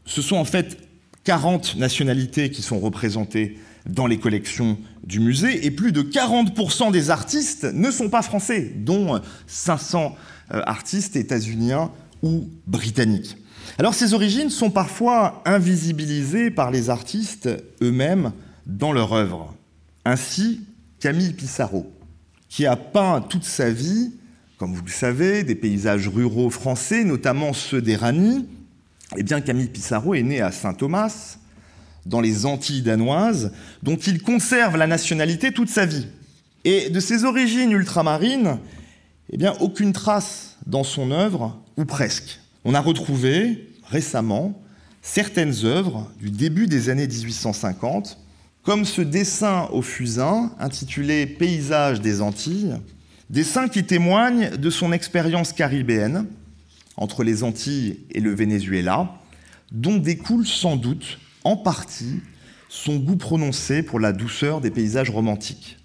[0.06, 0.76] ce sont en fait
[1.22, 7.10] 40 nationalités qui sont représentées dans les collections du musée et plus de 40% des
[7.10, 10.16] artistes ne sont pas français, dont 500
[10.52, 11.90] euh, artistes états-uniens
[12.22, 13.36] ou britanniques.
[13.78, 17.48] Alors ces origines sont parfois invisibilisées par les artistes
[17.82, 18.32] eux-mêmes
[18.66, 19.54] dans leur œuvre.
[20.04, 20.60] Ainsi,
[21.00, 21.92] Camille Pissarro,
[22.48, 24.12] qui a peint toute sa vie,
[24.58, 28.46] comme vous le savez, des paysages ruraux français, notamment ceux des Rani,
[29.16, 31.36] eh bien Camille Pissarro est né à Saint-Thomas,
[32.06, 36.06] dans les Antilles danoises, dont il conserve la nationalité toute sa vie.
[36.64, 38.58] Et de ses origines ultramarines,
[39.30, 42.40] eh bien aucune trace dans son œuvre, ou presque.
[42.64, 44.58] On a retrouvé récemment
[45.02, 48.18] certaines œuvres du début des années 1850,
[48.62, 52.76] comme ce dessin au fusain intitulé Paysages des Antilles,
[53.28, 56.26] dessin qui témoigne de son expérience caribéenne
[56.96, 59.14] entre les Antilles et le Venezuela,
[59.70, 62.20] dont découle sans doute en partie
[62.70, 65.76] son goût prononcé pour la douceur des paysages romantiques.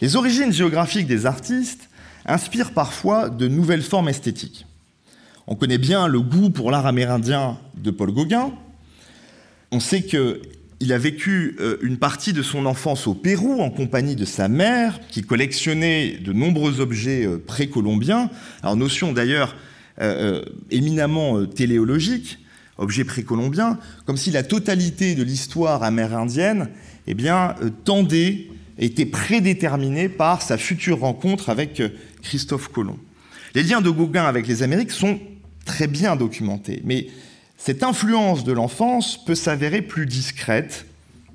[0.00, 1.88] Les origines géographiques des artistes
[2.24, 4.66] inspirent parfois de nouvelles formes esthétiques.
[5.48, 8.52] On connaît bien le goût pour l'art amérindien de Paul Gauguin.
[9.72, 14.14] On sait qu'il a vécu euh, une partie de son enfance au Pérou en compagnie
[14.14, 18.30] de sa mère, qui collectionnait de nombreux objets euh, précolombiens.
[18.62, 19.56] Alors, notion d'ailleurs
[20.00, 22.38] euh, éminemment téléologique,
[22.78, 26.68] objets précolombiens, comme si la totalité de l'histoire amérindienne
[27.08, 28.46] eh bien, tendait,
[28.78, 31.82] était prédéterminée par sa future rencontre avec
[32.22, 32.98] Christophe Colomb.
[33.54, 35.18] Les liens de Gauguin avec les Amériques sont
[35.64, 36.82] très bien documenté.
[36.84, 37.08] Mais
[37.56, 40.86] cette influence de l'enfance peut s'avérer plus discrète,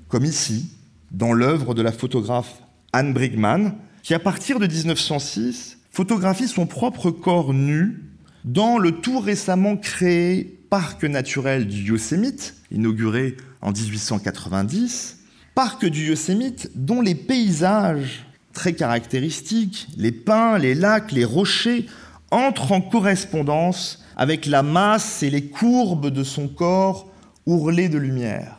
[0.08, 0.68] comme ici,
[1.10, 2.62] dans l'œuvre de la photographe
[2.92, 8.04] Anne Brigman, qui à partir de 1906 photographie son propre corps nu
[8.44, 15.18] dans le tout récemment créé parc naturel du Yosemite, inauguré en 1890,
[15.54, 21.86] parc du Yosemite dont les paysages très caractéristiques, les pins, les lacs, les rochers,
[22.30, 27.08] entrent en correspondance avec la masse et les courbes de son corps
[27.46, 28.58] ourlés de lumière.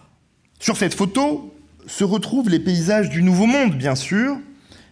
[0.58, 1.54] Sur cette photo
[1.86, 4.38] se retrouvent les paysages du Nouveau Monde, bien sûr,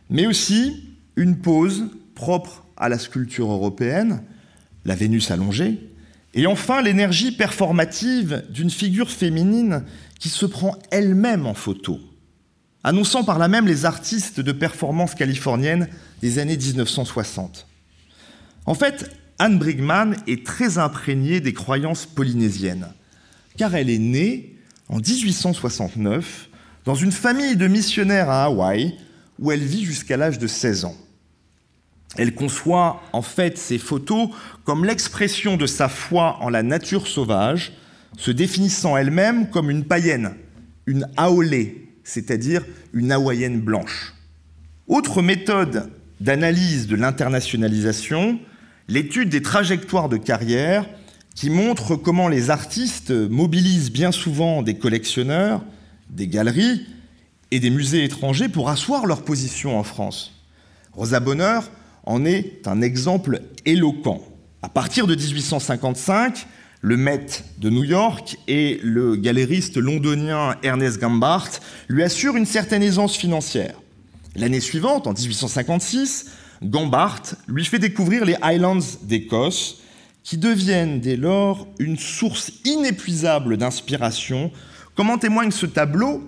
[0.09, 4.21] mais aussi une pose propre à la sculpture européenne,
[4.83, 5.79] la Vénus allongée,
[6.33, 9.83] et enfin l'énergie performative d'une figure féminine
[10.19, 11.99] qui se prend elle-même en photo,
[12.83, 15.87] annonçant par là même les artistes de performance californiennes
[16.21, 17.67] des années 1960.
[18.65, 22.87] En fait, Anne Brigman est très imprégnée des croyances polynésiennes,
[23.55, 24.55] car elle est née
[24.89, 26.49] en 1869
[26.85, 28.95] dans une famille de missionnaires à Hawaï,
[29.39, 30.95] où elle vit jusqu'à l'âge de 16 ans.
[32.17, 34.29] Elle conçoit en fait ses photos
[34.63, 37.73] comme l'expression de sa foi en la nature sauvage,
[38.17, 40.33] se définissant elle-même comme une païenne,
[40.87, 44.13] une aolée, c'est-à-dire une hawaïenne blanche.
[44.87, 48.39] Autre méthode d'analyse de l'internationalisation,
[48.87, 50.85] l'étude des trajectoires de carrière
[51.35, 55.63] qui montre comment les artistes mobilisent bien souvent des collectionneurs,
[56.09, 56.85] des galeries
[57.51, 60.33] et des musées étrangers pour asseoir leur position en France.
[60.93, 61.69] Rosa Bonheur
[62.03, 64.21] en est un exemple éloquent.
[64.61, 66.47] À partir de 1855,
[66.81, 67.27] le Met
[67.59, 71.49] de New York et le galériste londonien Ernest Gambart
[71.87, 73.75] lui assurent une certaine aisance financière.
[74.35, 76.27] L'année suivante, en 1856,
[76.63, 79.81] Gambart lui fait découvrir les Highlands d'Écosse,
[80.23, 84.51] qui deviennent dès lors une source inépuisable d'inspiration,
[84.95, 86.23] comme en témoigne ce tableau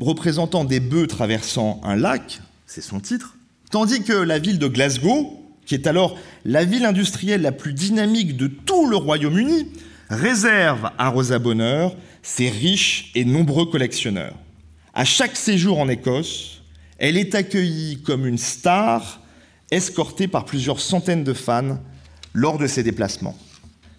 [0.00, 3.36] représentant des bœufs traversant un lac, c'est son titre,
[3.70, 8.36] tandis que la ville de Glasgow, qui est alors la ville industrielle la plus dynamique
[8.36, 9.68] de tout le Royaume-Uni,
[10.08, 14.36] réserve à Rosa Bonheur ses riches et nombreux collectionneurs.
[14.94, 16.62] À chaque séjour en Écosse,
[16.98, 19.21] elle est accueillie comme une star
[19.72, 21.78] escortée par plusieurs centaines de fans
[22.34, 23.36] lors de ses déplacements.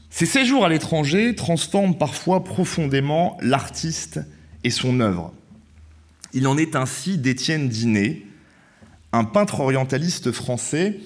[0.09, 4.21] Ces séjours à l'étranger transforment parfois profondément l'artiste
[4.63, 5.33] et son œuvre.
[6.33, 8.23] Il en est ainsi d'Étienne Dinet,
[9.11, 10.99] un peintre orientaliste français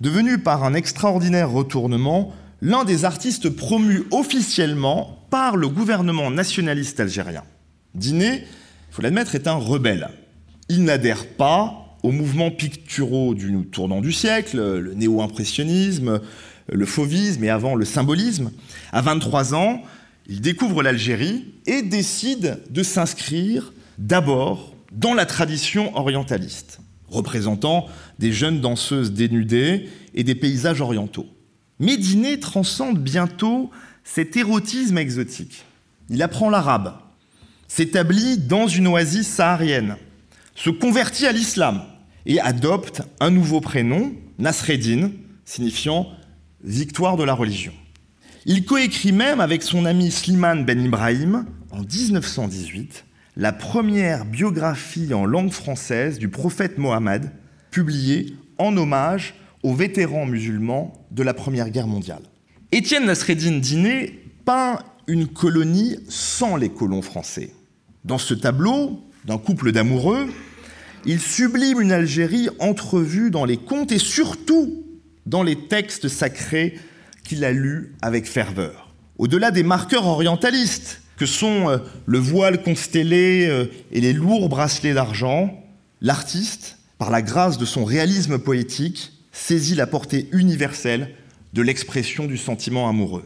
[0.00, 7.44] devenu par un extraordinaire retournement l'un des artistes promus officiellement par le gouvernement nationaliste algérien.
[7.94, 10.10] Dinet, il faut l'admettre, est un rebelle.
[10.68, 16.20] Il n'adhère pas aux mouvements picturaux du tournant du siècle, le néo-impressionnisme,
[16.72, 18.50] le fauvisme et avant le symbolisme.
[18.92, 19.82] À 23 ans,
[20.28, 27.86] il découvre l'Algérie et décide de s'inscrire d'abord dans la tradition orientaliste, représentant
[28.18, 31.26] des jeunes danseuses dénudées et des paysages orientaux.
[31.80, 33.70] Diné transcende bientôt
[34.04, 35.64] cet érotisme exotique.
[36.08, 36.94] Il apprend l'arabe,
[37.68, 39.96] s'établit dans une oasis saharienne,
[40.62, 41.80] se convertit à l'islam
[42.26, 45.10] et adopte un nouveau prénom, Nasreddin,
[45.46, 46.08] signifiant
[46.62, 47.72] victoire de la religion.
[48.44, 53.06] Il coécrit même avec son ami Slimane Ben Ibrahim, en 1918,
[53.38, 57.30] la première biographie en langue française du prophète Mohammed,
[57.70, 62.22] publiée en hommage aux vétérans musulmans de la Première Guerre mondiale.
[62.70, 67.50] Étienne Nasreddin Diné peint une colonie sans les colons français.
[68.04, 70.28] Dans ce tableau d'un couple d'amoureux,
[71.06, 74.84] il sublime une Algérie entrevue dans les contes et surtout
[75.26, 76.78] dans les textes sacrés
[77.24, 78.92] qu'il a lus avec ferveur.
[79.18, 84.94] Au-delà des marqueurs orientalistes, que sont euh, le voile constellé euh, et les lourds bracelets
[84.94, 85.62] d'argent,
[86.00, 91.10] l'artiste, par la grâce de son réalisme poétique, saisit la portée universelle
[91.52, 93.24] de l'expression du sentiment amoureux.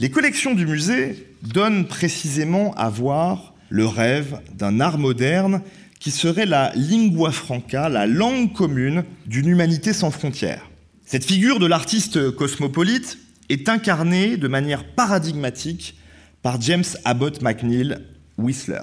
[0.00, 5.62] Les collections du musée donnent précisément à voir le rêve d'un art moderne
[6.00, 10.70] qui serait la lingua franca, la langue commune d'une humanité sans frontières.
[11.04, 15.96] Cette figure de l'artiste cosmopolite est incarnée de manière paradigmatique
[16.42, 18.02] par James Abbott McNeill
[18.38, 18.82] Whistler,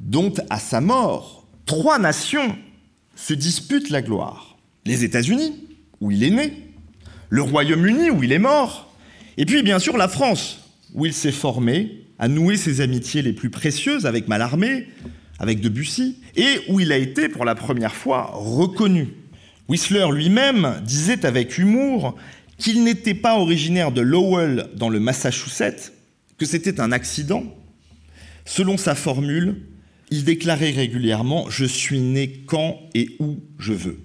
[0.00, 2.56] dont à sa mort, trois nations
[3.16, 4.58] se disputent la gloire.
[4.84, 5.54] Les États-Unis,
[6.00, 6.72] où il est né,
[7.30, 8.92] le Royaume-Uni, où il est mort,
[9.36, 10.60] et puis bien sûr la France,
[10.92, 14.88] où il s'est formé, a noué ses amitiés les plus précieuses avec Mallarmé,
[15.38, 19.08] avec Debussy, et où il a été pour la première fois reconnu
[19.68, 22.16] Whistler lui-même disait avec humour
[22.58, 25.92] qu'il n'était pas originaire de Lowell dans le Massachusetts,
[26.38, 27.44] que c'était un accident.
[28.44, 29.62] Selon sa formule,
[30.10, 33.92] il déclarait régulièrement⁇ Je suis né quand et où je veux⁇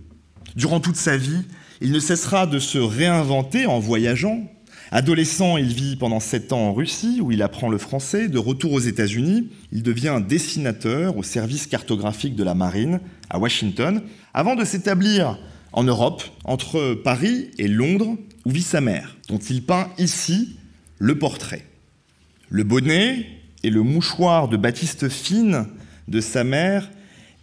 [0.56, 1.44] Durant toute sa vie,
[1.82, 4.50] il ne cessera de se réinventer en voyageant.
[4.92, 8.28] Adolescent, il vit pendant sept ans en Russie, où il apprend le français.
[8.28, 13.00] De retour aux États-Unis, il devient dessinateur au service cartographique de la marine
[13.30, 14.02] à Washington,
[14.34, 15.38] avant de s'établir
[15.74, 20.58] en Europe, entre Paris et Londres, où vit sa mère, dont il peint ici
[20.98, 21.66] le portrait.
[22.50, 23.28] Le bonnet
[23.62, 25.68] et le mouchoir de batiste fine
[26.08, 26.90] de sa mère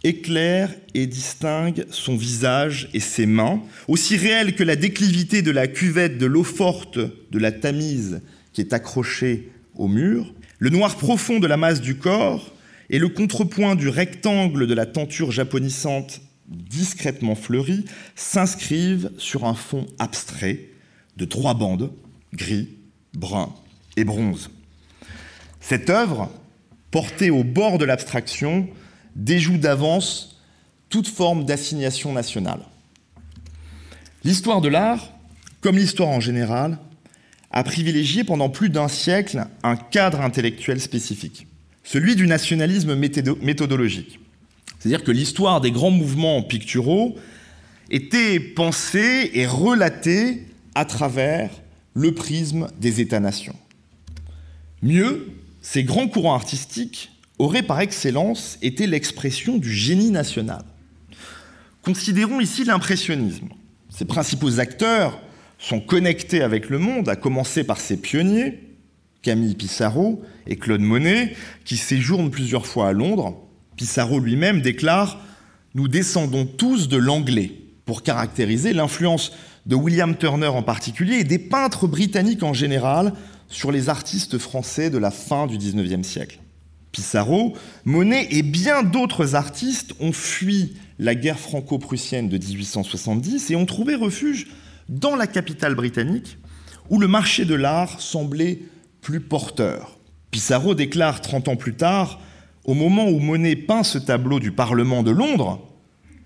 [0.03, 5.67] éclairent et distinguent son visage et ses mains, aussi réels que la déclivité de la
[5.67, 8.21] cuvette de l'eau forte de la Tamise
[8.53, 12.53] qui est accrochée au mur, le noir profond de la masse du corps
[12.89, 19.85] et le contrepoint du rectangle de la tenture japonissante discrètement fleuries, s'inscrivent sur un fond
[19.99, 20.69] abstrait
[21.17, 21.91] de trois bandes,
[22.33, 22.69] gris,
[23.13, 23.53] brun
[23.97, 24.49] et bronze.
[25.59, 26.31] Cette œuvre,
[26.91, 28.69] portée au bord de l'abstraction,
[29.17, 30.37] déjoue d'avance
[30.89, 32.61] toute forme d'assignation nationale.
[34.23, 35.11] L'histoire de l'art,
[35.59, 36.77] comme l'histoire en général,
[37.51, 41.47] a privilégié pendant plus d'un siècle un cadre intellectuel spécifique,
[41.83, 44.19] celui du nationalisme méthodologique.
[44.79, 47.17] C'est-à-dire que l'histoire des grands mouvements picturaux
[47.89, 50.45] était pensée et relatée
[50.75, 51.49] à travers
[51.93, 53.55] le prisme des États-nations.
[54.83, 60.63] Mieux, ces grands courants artistiques auraient par excellence été l'expression du génie national.
[61.81, 63.49] Considérons ici l'impressionnisme.
[63.89, 65.19] Ses principaux acteurs
[65.59, 68.63] sont connectés avec le monde, à commencer par ses pionniers,
[69.21, 71.35] Camille Pissarro et Claude Monet,
[71.65, 73.37] qui séjournent plusieurs fois à Londres.
[73.75, 75.19] Pissarro lui-même déclare
[75.75, 77.51] Nous descendons tous de l'anglais,
[77.85, 79.31] pour caractériser l'influence
[79.65, 83.13] de William Turner en particulier et des peintres britanniques en général
[83.47, 86.39] sur les artistes français de la fin du XIXe siècle.
[86.97, 87.53] Pissarro,
[87.85, 93.93] Monet et bien d'autres artistes ont fui la guerre franco-prussienne de 1870 et ont trouvé
[93.93, 94.47] refuge
[94.89, 96.39] dans la capitale britannique,
[96.89, 98.61] où le marché de l'art semblait
[99.01, 99.99] plus porteur.
[100.31, 102.19] Pissarro déclare 30 ans plus tard,
[102.65, 105.61] au moment où Monet peint ce tableau du Parlement de Londres,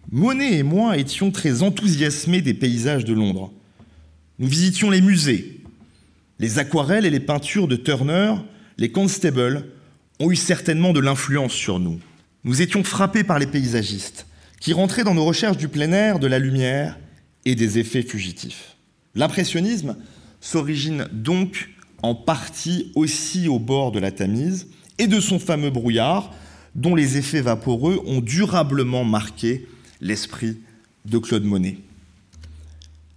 [0.09, 3.51] Monet et moi étions très enthousiasmés des paysages de Londres.
[4.39, 5.63] Nous visitions les musées.
[6.39, 8.35] Les aquarelles et les peintures de Turner,
[8.77, 9.65] les Constables,
[10.21, 11.99] ont eu certainement de l'influence sur nous.
[12.43, 14.27] Nous étions frappés par les paysagistes,
[14.59, 16.99] qui rentraient dans nos recherches du plein air, de la lumière
[17.45, 18.75] et des effets fugitifs.
[19.15, 19.97] L'impressionnisme
[20.39, 21.69] s'origine donc
[22.03, 24.67] en partie aussi au bord de la Tamise
[24.99, 26.31] et de son fameux brouillard,
[26.75, 29.67] dont les effets vaporeux ont durablement marqué
[29.99, 30.59] l'esprit
[31.05, 31.77] de Claude Monet.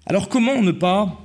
[0.07, 1.21] Alors comment ne pas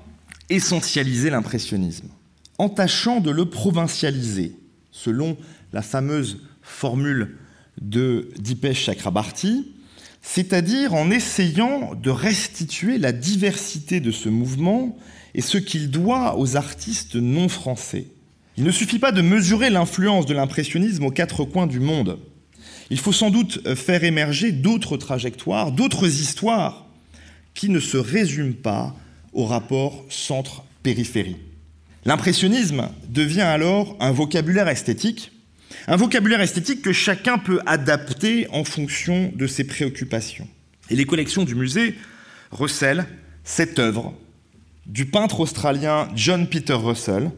[0.50, 2.10] essentialiser l'impressionnisme?
[2.58, 4.56] En tâchant de le provincialiser,
[4.92, 5.38] selon
[5.74, 7.38] la fameuse formule
[7.82, 9.74] de Dipesh Chakrabarti,
[10.22, 14.98] c'est-à-dire en essayant de restituer la diversité de ce mouvement
[15.34, 18.08] et ce qu'il doit aux artistes non français.
[18.58, 22.20] Il ne suffit pas de mesurer l'influence de l'impressionnisme aux quatre coins du monde.
[22.90, 26.88] Il faut sans doute faire émerger d'autres trajectoires, d'autres histoires
[27.54, 28.96] qui ne se résument pas
[29.32, 31.38] au rapport centre-périphérie.
[32.06, 35.32] L'impressionnisme devient alors un vocabulaire esthétique,
[35.88, 40.48] un vocabulaire esthétique que chacun peut adapter en fonction de ses préoccupations.
[40.90, 41.96] Et les collections du musée
[42.52, 43.06] recèlent
[43.44, 44.14] cette œuvre
[44.86, 47.32] du peintre australien John Peter Russell,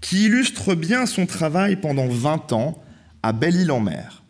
[0.00, 2.82] qui illustre bien son travail pendant 20 ans
[3.22, 4.20] à Belle-Île-en-Mer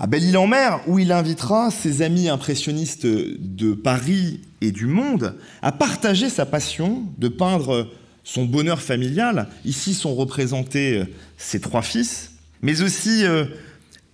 [0.00, 6.30] à Belle-Île-en-Mer, où il invitera ses amis impressionnistes de Paris et du monde à partager
[6.30, 7.86] sa passion de peindre
[8.24, 9.48] son bonheur familial.
[9.66, 11.04] Ici sont représentés euh,
[11.36, 13.46] ses trois fils, mais aussi euh,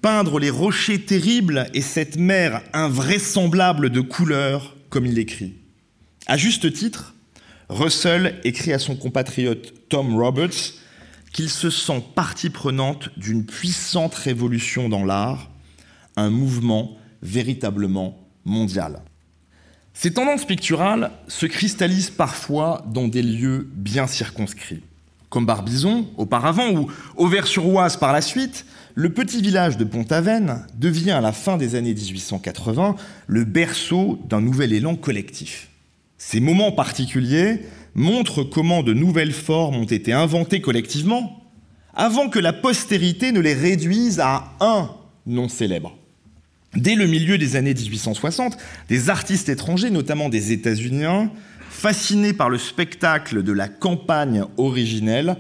[0.03, 5.55] peindre les rochers terribles et cette mer invraisemblable de couleurs, comme il écrit.
[6.27, 7.15] À juste titre,
[7.69, 10.75] Russell écrit à son compatriote Tom Roberts
[11.33, 15.51] qu'il se sent partie prenante d'une puissante révolution dans l'art
[16.17, 19.03] un mouvement véritablement mondial.
[19.93, 24.83] Ces tendances picturales se cristallisent parfois dans des lieux bien circonscrits.
[25.29, 28.65] Comme Barbizon auparavant ou Auvers-sur-Oise par la suite,
[28.95, 32.97] le petit village de Pont-Aven devient à la fin des années 1880
[33.27, 35.69] le berceau d'un nouvel élan collectif.
[36.17, 37.63] Ces moments particuliers
[37.95, 41.43] montrent comment de nouvelles formes ont été inventées collectivement
[41.95, 44.91] avant que la postérité ne les réduise à un
[45.27, 45.97] nom célèbre.
[46.75, 48.59] Dès le milieu des années 1860,
[48.89, 51.05] des artistes étrangers, notamment des États-Unis,
[51.77, 55.37] fascinés par le spectacle de la campagne originelle,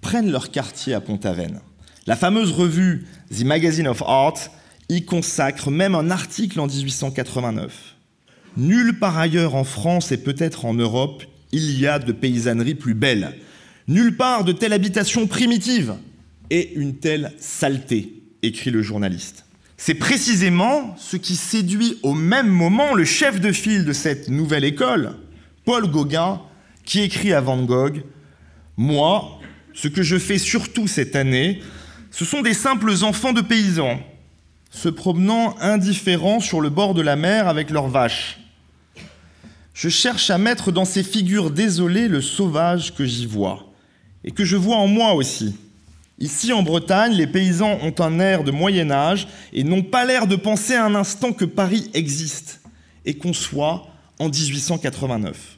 [0.00, 1.60] prennent leur quartier à Pont-Aven.
[2.06, 4.38] La fameuse revue The Magazine of Art
[4.88, 7.94] y consacre même un article en 1889.
[8.56, 11.22] Nulle part ailleurs en France et peut-être en Europe,
[11.52, 13.34] il y a de paysannerie plus belle.
[13.86, 15.94] Nulle part de telle habitation primitive
[16.48, 19.44] et une telle saleté, écrit le journaliste.
[19.76, 24.64] C'est précisément ce qui séduit au même moment le chef de file de cette nouvelle
[24.64, 25.16] école,
[25.66, 26.40] Paul Gauguin,
[26.84, 28.04] qui écrit à Van Gogh
[28.76, 29.40] Moi,
[29.74, 31.60] ce que je fais surtout cette année,
[32.12, 33.98] ce sont des simples enfants de paysans,
[34.70, 38.38] se promenant indifférents sur le bord de la mer avec leurs vaches.
[39.74, 43.66] Je cherche à mettre dans ces figures désolées le sauvage que j'y vois,
[44.22, 45.56] et que je vois en moi aussi.
[46.20, 50.28] Ici en Bretagne, les paysans ont un air de Moyen Âge et n'ont pas l'air
[50.28, 52.60] de penser un instant que Paris existe
[53.04, 53.88] et qu'on soit
[54.20, 55.55] en 1889.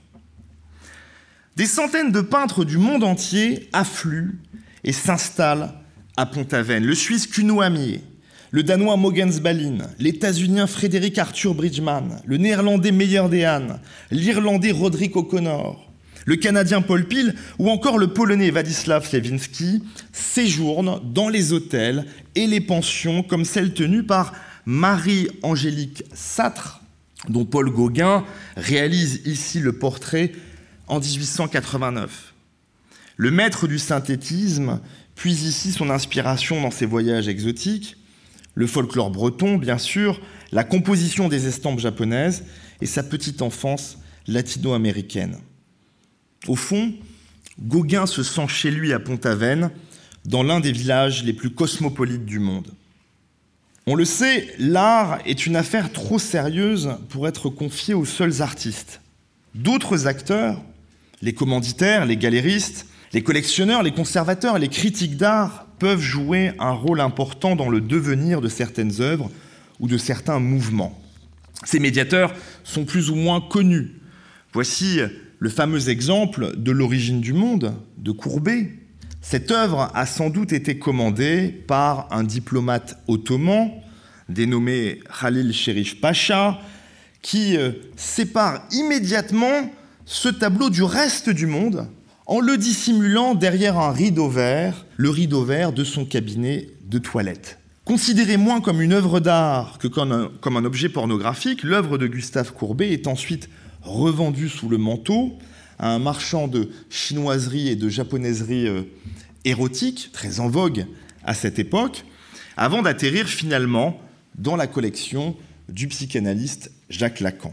[1.59, 4.39] Des centaines de peintres du monde entier affluent
[4.85, 5.73] et s'installent
[6.17, 6.85] à Pont-Aven.
[6.85, 8.01] Le Suisse Kuno Amier,
[8.53, 13.81] le Danois Mogens Balin, l'États-Unien Frédéric Arthur Bridgman, le Néerlandais Meyer Dehan,
[14.13, 15.91] l'Irlandais Roderick O'Connor,
[16.27, 19.83] le Canadien Paul Pil ou encore le Polonais Władysław Lewinsky
[20.13, 22.07] séjournent dans les hôtels
[22.37, 24.33] et les pensions comme celles tenues par
[24.65, 26.83] Marie-Angélique Satre,
[27.29, 28.25] dont Paul Gauguin
[28.57, 30.31] réalise ici le portrait
[30.89, 32.35] en 1889.
[33.17, 34.81] Le maître du synthétisme
[35.15, 37.97] puise ici son inspiration dans ses voyages exotiques,
[38.55, 40.21] le folklore breton, bien sûr,
[40.53, 42.45] la composition des estampes japonaises
[42.81, 45.39] et sa petite enfance latino-américaine.
[46.47, 46.93] Au fond,
[47.61, 49.71] Gauguin se sent chez lui à Pont-Aven,
[50.25, 52.73] dans l'un des villages les plus cosmopolites du monde.
[53.87, 59.01] On le sait, l'art est une affaire trop sérieuse pour être confiée aux seuls artistes.
[59.55, 60.61] D'autres acteurs,
[61.23, 66.73] les commanditaires, les galéristes, les collectionneurs, les conservateurs et les critiques d'art peuvent jouer un
[66.73, 69.31] rôle important dans le devenir de certaines œuvres
[69.81, 71.01] ou de certains mouvements.
[71.65, 74.01] Ces médiateurs sont plus ou moins connus.
[74.53, 75.01] Voici
[75.39, 78.73] le fameux exemple de L'origine du monde de Courbet.
[79.21, 83.71] Cette œuvre a sans doute été commandée par un diplomate ottoman
[84.29, 86.61] dénommé Khalil Sherif Pacha,
[87.23, 89.71] qui euh, sépare immédiatement
[90.11, 91.87] ce tableau du reste du monde
[92.25, 97.59] en le dissimulant derrière un rideau vert, le rideau vert de son cabinet de toilette.
[97.85, 102.91] Considéré moins comme une œuvre d'art que comme un, objet pornographique, l'œuvre de Gustave Courbet
[102.91, 103.51] est ensuite
[103.83, 105.37] revendue sous le manteau
[105.79, 108.83] à un marchand de chinoiserie et de japonaiserie euh,
[109.45, 110.87] érotique, très en vogue
[111.23, 112.07] à cette époque,
[112.57, 114.01] avant d'atterrir finalement
[114.37, 115.37] dans la collection
[115.69, 117.53] du psychanalyste Jacques Lacan.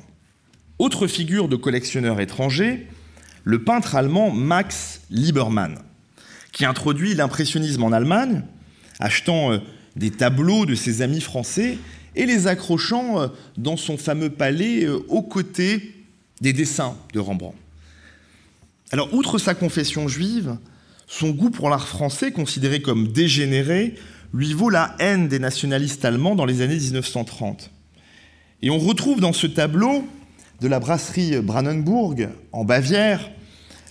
[0.78, 2.88] Autre figure de collectionneur étranger,
[3.46, 5.80] le peintre allemand Max Liebermann,
[6.52, 8.44] qui introduit l'impressionnisme en Allemagne,
[9.00, 9.60] achetant euh,
[9.96, 11.78] des tableaux de ses amis français
[12.16, 15.94] et les accrochant euh, dans son fameux palais euh, aux côtés
[16.42, 17.56] des dessins de Rembrandt.
[18.92, 20.58] Alors, outre sa confession juive,
[21.08, 23.96] son goût pour l'art français, considéré comme dégénéré,
[24.34, 27.72] lui vaut la haine des nationalistes allemands dans les années 1930.
[28.62, 30.06] Et on retrouve dans ce tableau
[30.62, 33.30] de la brasserie Brandenburg, en Bavière,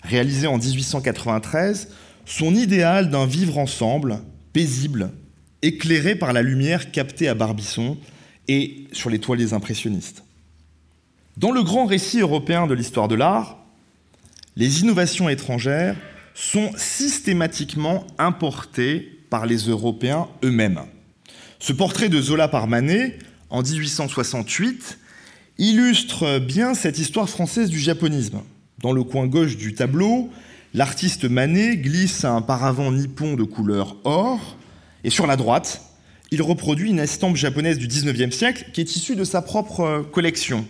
[0.02, 1.88] réalisé en 1893,
[2.26, 4.18] son idéal d'un vivre ensemble,
[4.52, 5.10] paisible,
[5.62, 7.98] éclairé par la lumière captée à Barbizon
[8.48, 10.24] et sur les toiles impressionnistes.
[11.36, 13.58] Dans le grand récit européen de l'histoire de l'art,
[14.56, 15.96] les innovations étrangères
[16.34, 20.80] sont systématiquement importées par les Européens eux-mêmes.
[21.58, 23.18] Ce portrait de Zola par Manet,
[23.50, 24.98] en 1868,
[25.58, 28.40] illustre bien cette histoire française du japonisme.
[28.80, 30.30] Dans le coin gauche du tableau,
[30.74, 34.56] l'artiste Manet glisse un paravent nippon de couleur or,
[35.04, 35.82] et sur la droite,
[36.30, 40.64] il reproduit une estampe japonaise du 19e siècle qui est issue de sa propre collection.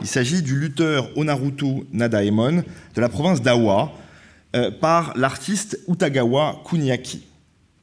[0.00, 2.64] Il s'agit du lutteur Onaruto Nadaemon
[2.94, 3.92] de la province d'Awa
[4.56, 7.26] euh, par l'artiste Utagawa Kuniaki.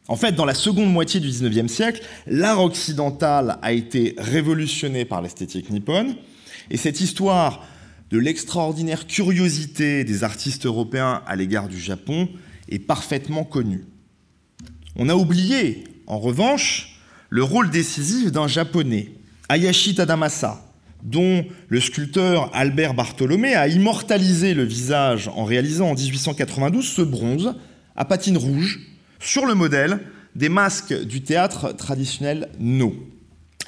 [0.08, 5.22] En fait, dans la seconde moitié du 19e siècle, l'art occidental a été révolutionné par
[5.22, 6.16] l'esthétique nippone,
[6.70, 7.66] et cette histoire
[8.10, 12.30] de l'extraordinaire curiosité des artistes européens à l'égard du Japon
[12.70, 13.86] est parfaitement connue.
[14.96, 17.00] On a oublié, en revanche,
[17.30, 19.12] le rôle décisif d'un japonais,
[19.50, 20.66] Hayashi Tadamasa,
[21.04, 27.56] dont le sculpteur Albert Bartholomé a immortalisé le visage en réalisant en 1892 ce bronze
[27.96, 28.80] à patine rouge
[29.20, 30.00] sur le modèle
[30.36, 32.96] des masques du théâtre traditionnel No.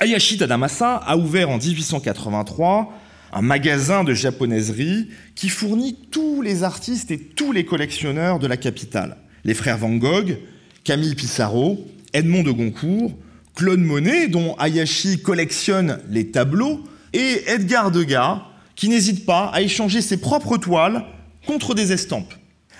[0.02, 2.94] Hayashi Tadamasa a ouvert en 1883
[3.34, 8.56] un magasin de japonaiserie qui fournit tous les artistes et tous les collectionneurs de la
[8.56, 9.18] capitale.
[9.44, 10.38] Les frères Van Gogh,
[10.86, 13.12] Camille Pissarro, Edmond de Goncourt,
[13.56, 16.82] Claude Monet, dont Hayashi collectionne les tableaux,
[17.12, 18.44] et Edgar Degas,
[18.76, 21.04] qui n'hésite pas à échanger ses propres toiles
[21.46, 22.34] contre des estampes.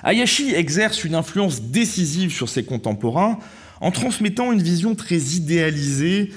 [0.06, 3.40] Hayashi exerce une influence décisive sur ses contemporains
[3.82, 6.32] en transmettant une vision très idéalisée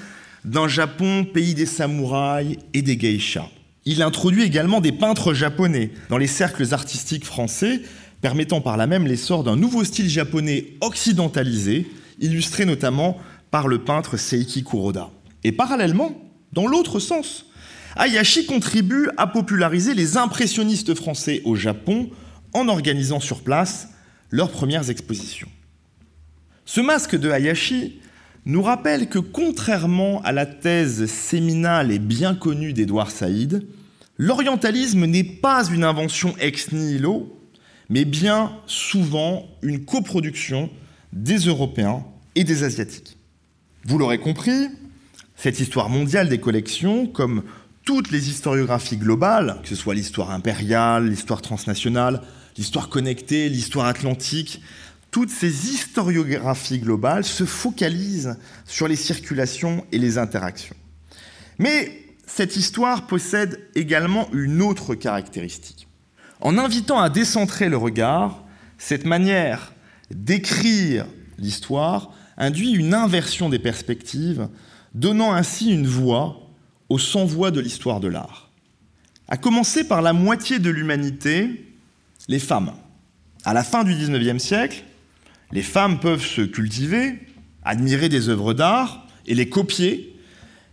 [0.44, 3.48] d'un Japon pays des samouraïs et des geishas.
[3.84, 7.82] Il introduit également des peintres japonais dans les cercles artistiques français,
[8.20, 11.86] permettant par là même l'essor d'un nouveau style japonais occidentalisé,
[12.20, 13.18] illustré notamment
[13.50, 15.10] par le peintre Seiki Kuroda.
[15.44, 16.20] Et parallèlement,
[16.52, 17.46] dans l'autre sens,
[17.96, 22.10] Hayashi contribue à populariser les impressionnistes français au Japon
[22.52, 23.88] en organisant sur place
[24.30, 25.48] leurs premières expositions.
[26.64, 28.00] Ce masque de Hayashi
[28.44, 33.66] nous rappelle que contrairement à la thèse séminale et bien connue d'Edouard Saïd,
[34.18, 37.38] l'orientalisme n'est pas une invention ex nihilo,
[37.88, 40.70] mais bien souvent une coproduction
[41.12, 43.16] des Européens et des Asiatiques.
[43.84, 44.68] Vous l'aurez compris,
[45.36, 47.42] cette histoire mondiale des collections, comme
[47.84, 52.22] toutes les historiographies globales, que ce soit l'histoire impériale, l'histoire transnationale,
[52.56, 54.60] l'histoire connectée, l'histoire atlantique,
[55.12, 60.74] toutes ces historiographies globales se focalisent sur les circulations et les interactions.
[61.58, 65.86] Mais cette histoire possède également une autre caractéristique.
[66.40, 68.42] En invitant à décentrer le regard,
[68.78, 69.74] cette manière
[70.10, 71.06] d'écrire
[71.38, 74.48] l'histoire induit une inversion des perspectives,
[74.94, 76.50] donnant ainsi une voix
[76.88, 78.50] aux sans-voix de l'histoire de l'art.
[79.28, 81.66] À commencer par la moitié de l'humanité,
[82.28, 82.72] les femmes.
[83.44, 84.84] À la fin du XIXe siècle,
[85.52, 87.20] les femmes peuvent se cultiver,
[87.62, 90.16] admirer des œuvres d'art et les copier,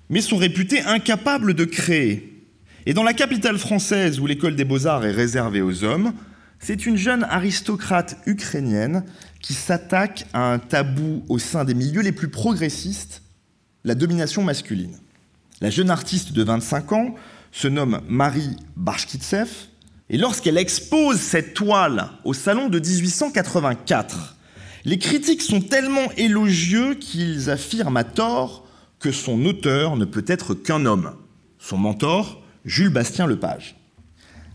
[0.09, 2.43] mais sont réputées incapables de créer.
[2.86, 6.13] Et dans la capitale française où l'école des beaux-arts est réservée aux hommes,
[6.59, 9.03] c'est une jeune aristocrate ukrainienne
[9.41, 13.21] qui s'attaque à un tabou au sein des milieux les plus progressistes,
[13.84, 14.97] la domination masculine.
[15.61, 17.15] La jeune artiste de 25 ans
[17.51, 19.49] se nomme Marie Barchkitsev,
[20.09, 24.38] et lorsqu'elle expose cette toile au salon de 1884,
[24.89, 28.65] les critiques sont tellement élogieux qu'ils affirment à tort
[28.97, 31.11] que son auteur ne peut être qu'un homme,
[31.59, 33.75] son mentor, Jules Bastien Lepage.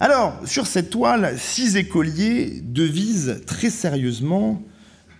[0.01, 4.61] Alors, sur cette toile, six écoliers devisent très sérieusement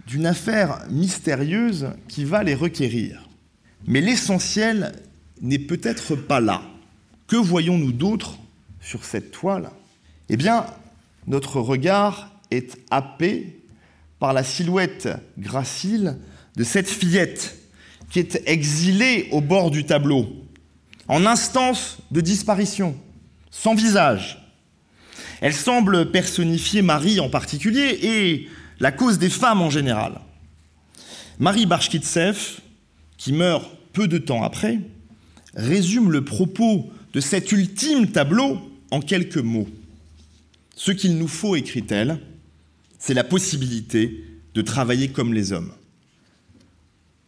[0.09, 3.29] d'une affaire mystérieuse qui va les requérir.
[3.87, 4.91] Mais l'essentiel
[5.41, 6.61] n'est peut-être pas là.
[7.29, 8.37] Que voyons-nous d'autre
[8.81, 9.71] sur cette toile?
[10.29, 10.67] Eh bien,
[11.29, 13.64] notre regard est happé
[14.19, 15.09] par la silhouette
[15.39, 16.17] gracile
[16.57, 17.59] de cette fillette
[18.11, 20.29] qui est exilée au bord du tableau,
[21.09, 22.97] en instance de disparition,
[23.51, 24.41] sans visage.
[25.41, 28.49] Elle semble personnifier Marie en particulier et
[28.81, 30.21] la cause des femmes en général.
[31.39, 32.61] Marie Barchkitsev,
[33.19, 34.79] qui meurt peu de temps après,
[35.55, 38.61] résume le propos de cet ultime tableau
[38.91, 39.69] en quelques mots.
[40.77, 42.19] Ce qu'il nous faut, écrit-elle,
[43.07, 44.25] c'est la possibilité
[44.55, 45.75] de travailler comme les hommes.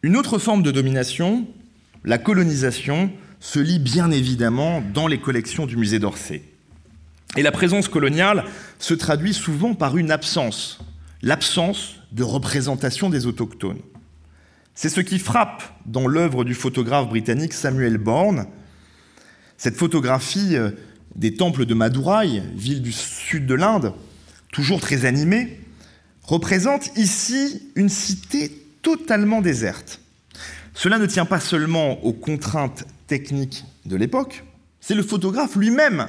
[0.02, 1.46] Une autre forme de domination,
[2.02, 6.42] la colonisation, se lit bien évidemment dans les collections du musée d'Orsay.
[7.36, 8.46] Et la présence coloniale
[8.78, 10.78] se traduit souvent par une absence,
[11.20, 13.82] l'absence de représentation des autochtones.
[14.74, 18.46] C'est ce qui frappe dans l'œuvre du photographe britannique Samuel Bourne.
[19.58, 20.70] Cette photographie euh,
[21.16, 23.92] des temples de Madurai, ville du sud de l'Inde,
[24.52, 25.60] toujours très animée,
[26.26, 28.50] représente ici une cité
[28.82, 30.00] totalement déserte.
[30.74, 34.44] Cela ne tient pas seulement aux contraintes techniques de l'époque,
[34.80, 36.08] c'est le photographe lui-même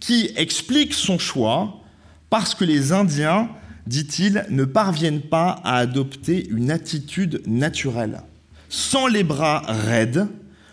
[0.00, 1.80] qui explique son choix
[2.30, 3.48] parce que les Indiens
[3.86, 8.22] dit-il, ne parviennent pas à adopter une attitude naturelle.
[8.68, 10.28] Sans les bras raides,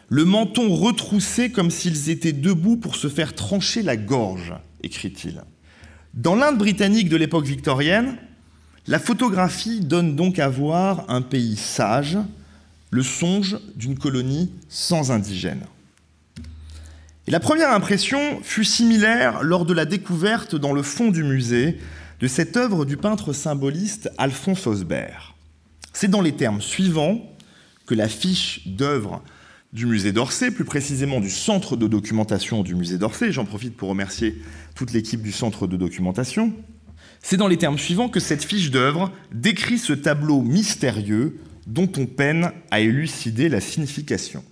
[0.09, 4.53] le menton retroussé comme s'ils étaient debout pour se faire trancher la gorge,
[4.84, 5.43] écrit-il.
[6.13, 8.17] Dans l'Inde britannique de l'époque victorienne,
[8.89, 12.17] la photographie donne donc à voir un pays sage,
[12.89, 15.65] le songe d'une colonie sans indigènes.
[17.27, 21.77] Et la première impression fut similaire lors de la découverte dans le fond du musée
[22.19, 25.35] de cette œuvre du peintre symboliste Alphonse Osbert.
[25.93, 27.21] C'est dans les termes suivants
[27.85, 29.21] que la fiche d'œuvre
[29.71, 33.89] du musée d'Orsay, plus précisément du centre de documentation du musée d'Orsay, j'en profite pour
[33.89, 34.41] remercier
[34.73, 36.53] toute l'équipe du centre de documentation,
[37.22, 42.05] c'est dans les termes suivants que cette fiche d'œuvre décrit ce tableau mystérieux dont on
[42.05, 44.43] peine à élucider la signification.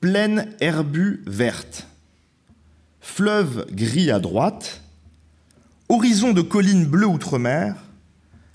[0.00, 1.88] Plaine herbue verte,
[3.00, 4.82] fleuve gris à droite,
[5.88, 7.76] Horizon de collines bleues outre-mer,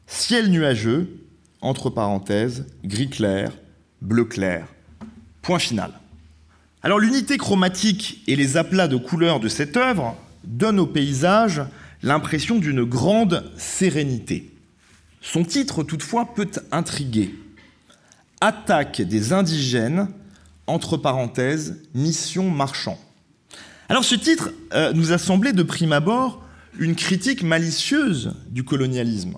[0.08, 1.20] ciel nuageux,
[1.62, 3.52] entre parenthèses, gris clair,
[4.02, 4.66] bleu clair.
[5.41, 5.91] Point final.
[6.82, 11.62] Alors l'unité chromatique et les aplats de couleurs de cette œuvre donnent au paysage
[12.04, 14.52] l'impression d'une grande sérénité.
[15.22, 17.36] Son titre, toutefois, peut intriguer.
[18.41, 20.08] Attaque des indigènes,
[20.66, 22.97] entre parenthèses, mission marchand.
[23.89, 26.43] Alors ce titre euh, nous a semblé de prime abord
[26.78, 29.34] une critique malicieuse du colonialisme,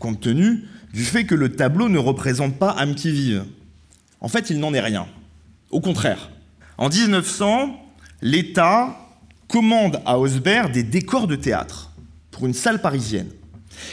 [0.00, 3.44] compte tenu du fait que le tableau ne représente pas âme qui vive.
[4.20, 5.06] En fait, il n'en est rien.
[5.70, 6.30] Au contraire,
[6.76, 7.80] en 1900,
[8.20, 8.96] l'État
[9.48, 11.91] commande à Osbert des décors de théâtre
[12.46, 13.28] une salle parisienne.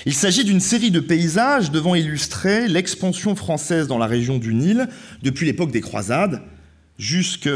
[0.05, 4.87] Il s'agit d'une série de paysages devant illustrer l'expansion française dans la région du Nil
[5.23, 6.41] depuis l'époque des croisades
[6.97, 7.49] jusqu'au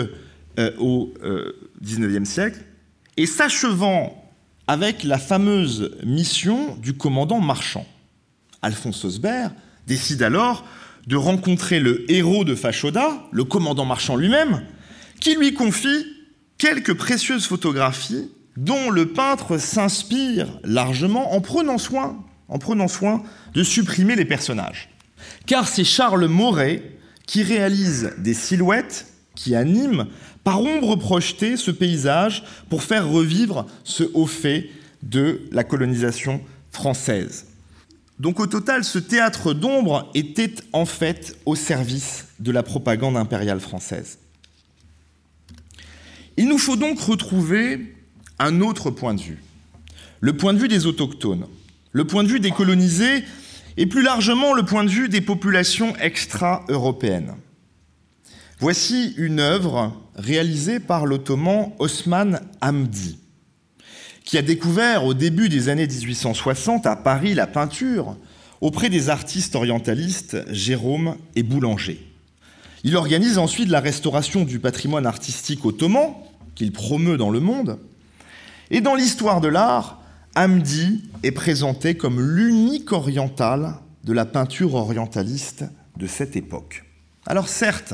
[0.59, 2.59] euh, XIXe euh, siècle,
[3.17, 4.31] et s'achevant
[4.67, 7.85] avec la fameuse mission du commandant marchand.
[8.61, 9.51] Alphonse Osbert
[9.85, 10.65] décide alors
[11.07, 14.63] de rencontrer le héros de Fachoda, le commandant marchand lui-même,
[15.19, 16.05] qui lui confie
[16.57, 23.23] quelques précieuses photographies dont le peintre s'inspire largement en prenant soin,
[23.53, 24.89] de supprimer les personnages.
[25.45, 26.83] Car c'est Charles Moret
[27.25, 30.07] qui réalise des silhouettes qui anime,
[30.43, 34.69] par ombre projetée, ce paysage pour faire revivre ce haut fait
[35.01, 36.41] de la colonisation
[36.71, 37.47] française.
[38.19, 43.59] Donc au total, ce théâtre d'ombre était en fait au service de la propagande impériale
[43.59, 44.19] française.
[46.37, 47.92] Il nous faut donc retrouver
[48.43, 49.41] un autre point de vue,
[50.19, 51.45] le point de vue des autochtones,
[51.93, 53.23] le point de vue des colonisés
[53.77, 57.35] et plus largement le point de vue des populations extra-européennes.
[58.59, 63.17] Voici une œuvre réalisée par l'ottoman Osman Hamdi,
[64.25, 68.17] qui a découvert au début des années 1860 à Paris la peinture
[68.59, 72.05] auprès des artistes orientalistes Jérôme et Boulanger.
[72.83, 76.13] Il organise ensuite la restauration du patrimoine artistique ottoman,
[76.55, 77.79] qu'il promeut dans le monde.
[78.73, 80.01] Et dans l'histoire de l'art,
[80.35, 85.65] Hamdi est présenté comme l'unique oriental de la peinture orientaliste
[85.95, 86.83] de cette époque.
[87.27, 87.93] Alors certes,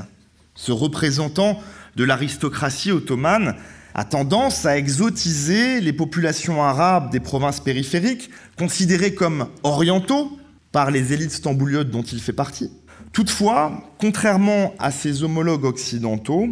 [0.55, 1.59] ce représentant
[1.97, 3.55] de l'aristocratie ottomane
[3.93, 10.39] a tendance à exotiser les populations arabes des provinces périphériques, considérées comme orientaux
[10.71, 12.71] par les élites stambouliotes dont il fait partie.
[13.11, 16.47] Toutefois, contrairement à ses homologues occidentaux,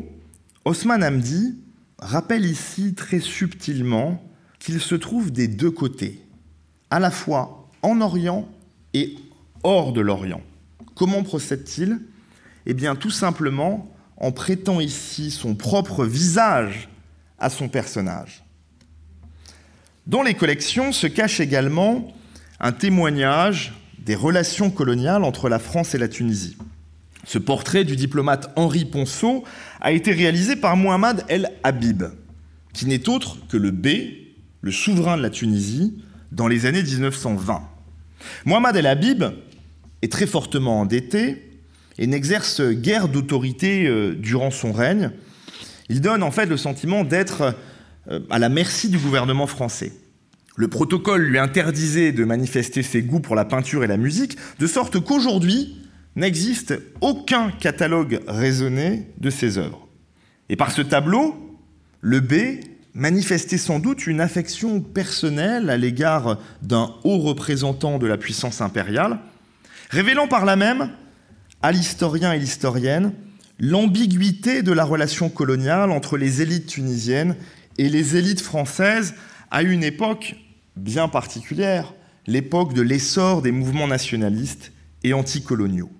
[0.65, 1.55] Osman Hamdi
[1.99, 4.23] rappelle ici très subtilement
[4.59, 6.21] qu'il se trouve des deux côtés,
[6.89, 8.47] à la fois en Orient
[8.93, 9.15] et
[9.63, 10.41] hors de l'Orient.
[10.95, 11.99] Comment procède-t-il?
[12.65, 16.89] Eh bien tout simplement en prêtant ici son propre visage
[17.39, 18.43] à son personnage.
[20.07, 22.13] Dans les collections se cache également
[22.59, 26.57] un témoignage des relations coloniales entre la France et la Tunisie.
[27.27, 29.43] Ce portrait du diplomate Henri Ponceau
[29.81, 32.03] a été réalisé par Mohamed El Habib,
[32.73, 33.87] qui n'est autre que le B,
[34.61, 36.01] le souverain de la Tunisie,
[36.31, 37.61] dans les années 1920.
[38.45, 39.25] Mohamed El Habib
[40.01, 41.51] est très fortement endetté
[41.97, 45.11] et n'exerce guère d'autorité euh, durant son règne.
[45.89, 47.55] Il donne en fait le sentiment d'être
[48.09, 49.91] euh, à la merci du gouvernement français.
[50.55, 54.67] Le protocole lui interdisait de manifester ses goûts pour la peinture et la musique, de
[54.67, 55.75] sorte qu'aujourd'hui
[56.17, 59.87] n'existe aucun catalogue raisonné de ses œuvres.
[60.49, 61.57] Et par ce tableau,
[62.01, 62.59] le B
[62.93, 69.19] manifestait sans doute une affection personnelle à l'égard d'un haut représentant de la puissance impériale,
[69.91, 70.89] révélant par là même
[71.61, 73.13] à l'historien et l'historienne
[73.59, 77.35] l'ambiguïté de la relation coloniale entre les élites tunisiennes
[77.77, 79.15] et les élites françaises
[79.51, 80.35] à une époque
[80.75, 81.93] bien particulière,
[82.25, 84.71] l'époque de l'essor des mouvements nationalistes
[85.03, 85.91] et anticoloniaux.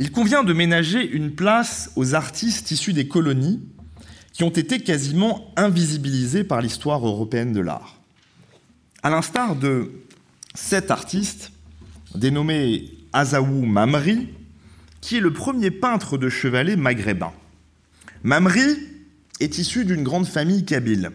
[0.00, 3.60] Il convient de ménager une place aux artistes issus des colonies
[4.32, 8.00] qui ont été quasiment invisibilisés par l'histoire européenne de l'art.
[9.02, 9.90] À l'instar de
[10.54, 11.50] cet artiste,
[12.14, 14.28] dénommé Azaou Mamri,
[15.00, 17.32] qui est le premier peintre de chevalet maghrébin.
[18.22, 18.78] Mamri
[19.40, 21.10] est issu d'une grande famille kabyle.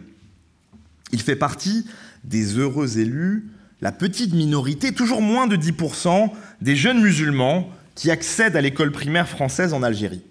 [1.12, 1.86] Il fait partie
[2.24, 3.50] des heureux élus,
[3.82, 6.32] la petite minorité, toujours moins de 10%,
[6.62, 10.24] des jeunes musulmans qui accèdent à l'école primaire française en Algérie.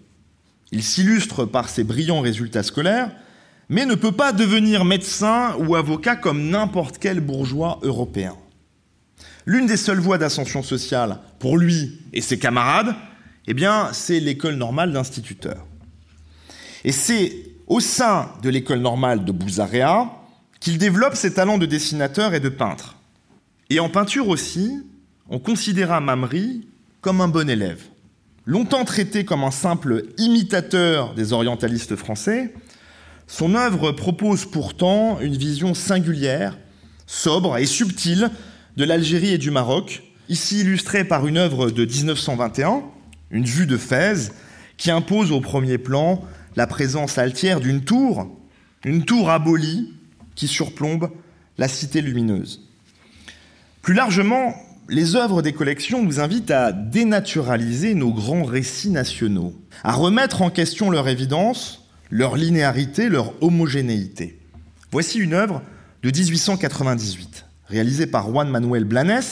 [0.73, 3.11] Il s'illustre par ses brillants résultats scolaires,
[3.69, 8.37] mais ne peut pas devenir médecin ou avocat comme n'importe quel bourgeois européen.
[9.47, 12.95] L'une des seules voies d'ascension sociale pour lui et ses camarades,
[13.47, 15.67] eh bien, c'est l'école normale d'instituteur.
[16.85, 17.33] Et c'est
[17.67, 20.11] au sein de l'école normale de Bouzarea
[20.61, 22.97] qu'il développe ses talents de dessinateur et de peintre.
[23.69, 24.87] Et en peinture aussi,
[25.29, 26.69] on considéra Mamri
[27.03, 27.83] comme un bon élève.
[28.47, 32.55] Longtemps traité comme un simple imitateur des orientalistes français,
[33.27, 36.57] son œuvre propose pourtant une vision singulière,
[37.07, 38.31] sobre et subtile
[38.77, 42.83] de l'Algérie et du Maroc, ici illustrée par une œuvre de 1921,
[43.33, 44.33] une vue de Fès,
[44.77, 46.23] qui impose au premier plan
[46.57, 48.31] la présence altière d'une tour,
[48.85, 49.93] une tour abolie,
[50.35, 51.11] qui surplombe
[51.59, 52.69] la cité lumineuse.
[53.83, 54.55] Plus largement,
[54.89, 59.55] les œuvres des collections nous invitent à dénaturaliser nos grands récits nationaux,
[59.85, 64.39] à remettre en question leur évidence, leur linéarité, leur homogénéité.
[64.91, 65.63] Voici une œuvre
[66.03, 69.23] de 1898, réalisée par Juan Manuel Blanes,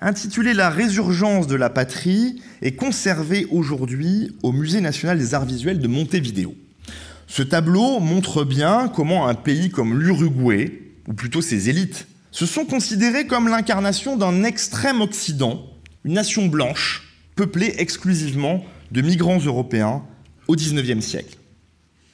[0.00, 5.80] intitulée La résurgence de la patrie et conservée aujourd'hui au Musée national des arts visuels
[5.80, 6.54] de Montevideo.
[7.26, 12.64] Ce tableau montre bien comment un pays comme l'Uruguay, ou plutôt ses élites, se sont
[12.64, 15.66] considérés comme l'incarnation d'un extrême Occident,
[16.04, 20.04] une nation blanche, peuplée exclusivement de migrants européens
[20.48, 21.36] au XIXe siècle.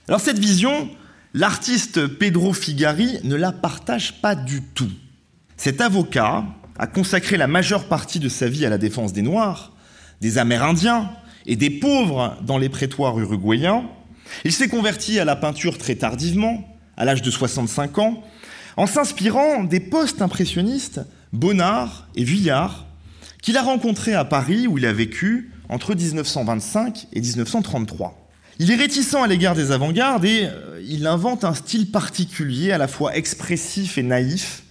[0.09, 0.89] Alors cette vision,
[1.35, 4.91] l'artiste Pedro Figari ne la partage pas du tout.
[5.57, 6.45] Cet avocat
[6.79, 9.73] a consacré la majeure partie de sa vie à la défense des Noirs,
[10.21, 11.11] des Amérindiens
[11.47, 13.85] et des pauvres dans les prétoires uruguayens.
[14.45, 18.23] Il s'est converti à la peinture très tardivement, à l'âge de 65 ans,
[18.77, 21.01] en s'inspirant des post-impressionnistes
[21.33, 22.87] Bonnard et Vuillard,
[23.43, 28.29] qu'il a rencontrés à Paris où il a vécu entre 1925 et 1933.
[28.59, 32.79] Il est réticent à l'égard des avant-gardes et euh, il invente un style particulier, à
[32.79, 34.63] la fois expressif et naïf,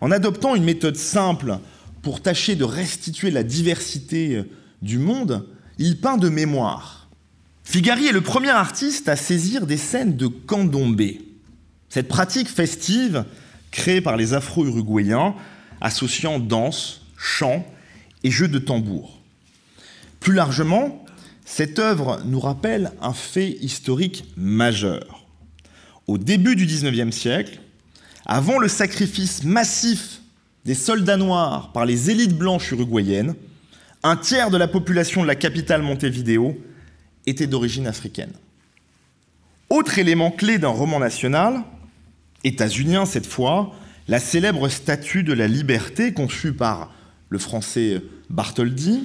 [0.00, 1.58] en adoptant une méthode simple
[2.02, 4.44] pour tâcher de restituer la diversité euh,
[4.80, 5.46] du monde,
[5.78, 7.08] il peint de mémoire.
[7.64, 11.20] Figari est le premier artiste à saisir des scènes de candomblé.
[11.88, 13.24] Cette pratique festive,
[13.72, 15.34] créée par les Afro-Uruguayens,
[15.80, 17.66] associant danse, chant
[18.22, 19.18] et jeu de tambour.
[20.20, 21.04] Plus largement,
[21.44, 25.26] cette œuvre nous rappelle un fait historique majeur.
[26.06, 27.60] Au début du XIXe siècle,
[28.26, 30.20] avant le sacrifice massif
[30.64, 33.34] des soldats noirs par les élites blanches uruguayennes,
[34.04, 36.56] un tiers de la population de la capitale Montevideo
[37.26, 38.32] était d'origine africaine.
[39.70, 41.62] Autre élément clé d'un roman national,
[42.44, 43.72] états-unien cette fois,
[44.08, 46.92] la célèbre statue de la liberté conçue par
[47.28, 49.04] le français Bartholdi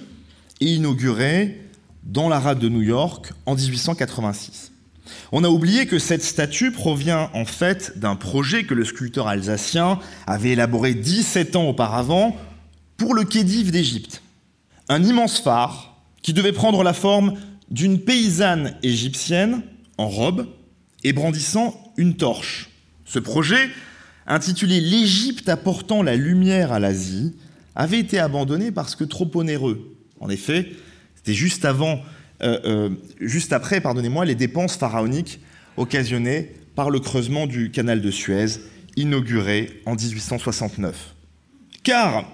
[0.60, 1.62] et inaugurée
[2.04, 4.72] dans la rade de New York en 1886.
[5.32, 10.00] On a oublié que cette statue provient en fait d'un projet que le sculpteur alsacien
[10.26, 12.36] avait élaboré 17 ans auparavant
[12.98, 14.22] pour le Khedive d'Égypte.
[14.90, 17.36] Un immense phare qui devait prendre la forme
[17.70, 19.62] d'une paysanne égyptienne
[19.98, 20.48] en robe
[21.04, 22.70] et brandissant une torche.
[23.08, 23.70] Ce projet,
[24.28, 27.34] intitulé L'Égypte apportant la lumière à l'Asie,
[27.76, 29.96] avait été abandonné parce que trop onéreux.
[30.20, 30.72] En effet,
[31.16, 32.02] c'était juste avant
[32.44, 32.90] euh, euh,
[33.20, 35.40] juste après, pardonnez-moi, les dépenses pharaoniques
[35.76, 38.60] occasionnées par le creusement du canal de Suez,
[38.96, 41.16] inauguré en 1869.
[41.84, 42.26] Car,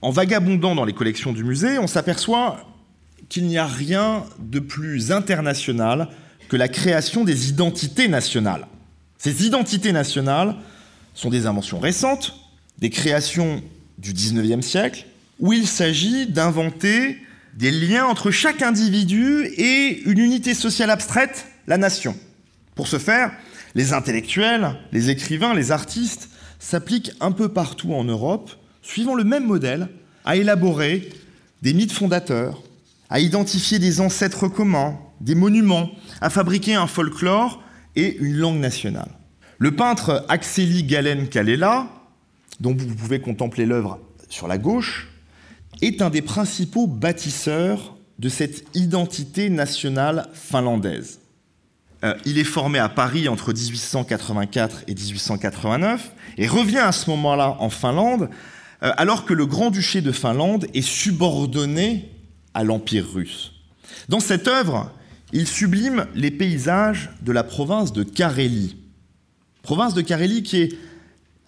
[0.00, 2.66] en vagabondant dans les collections du musée, on s'aperçoit
[3.28, 6.08] qu'il n'y a rien de plus international
[6.48, 8.66] que la création des identités nationales.
[9.22, 10.56] Ces identités nationales
[11.14, 12.34] sont des inventions récentes,
[12.80, 13.62] des créations
[13.98, 15.06] du XIXe siècle,
[15.38, 17.18] où il s'agit d'inventer
[17.54, 22.16] des liens entre chaque individu et une unité sociale abstraite, la nation.
[22.74, 23.30] Pour ce faire,
[23.76, 28.50] les intellectuels, les écrivains, les artistes s'appliquent un peu partout en Europe,
[28.82, 29.86] suivant le même modèle,
[30.24, 31.10] à élaborer
[31.62, 32.60] des mythes fondateurs,
[33.08, 37.61] à identifier des ancêtres communs, des monuments, à fabriquer un folklore
[37.96, 39.10] et une langue nationale.
[39.58, 41.86] Le peintre Axeli Galen Kalela,
[42.60, 45.08] dont vous pouvez contempler l'œuvre sur la gauche,
[45.80, 51.20] est un des principaux bâtisseurs de cette identité nationale finlandaise.
[52.04, 57.56] Euh, il est formé à Paris entre 1884 et 1889 et revient à ce moment-là
[57.60, 58.28] en Finlande
[58.82, 62.10] euh, alors que le Grand-Duché de Finlande est subordonné
[62.54, 63.52] à l'Empire russe.
[64.08, 64.90] Dans cette œuvre,
[65.32, 68.76] il sublime les paysages de la province de Carélie.
[69.62, 70.76] Province de Carélie qui est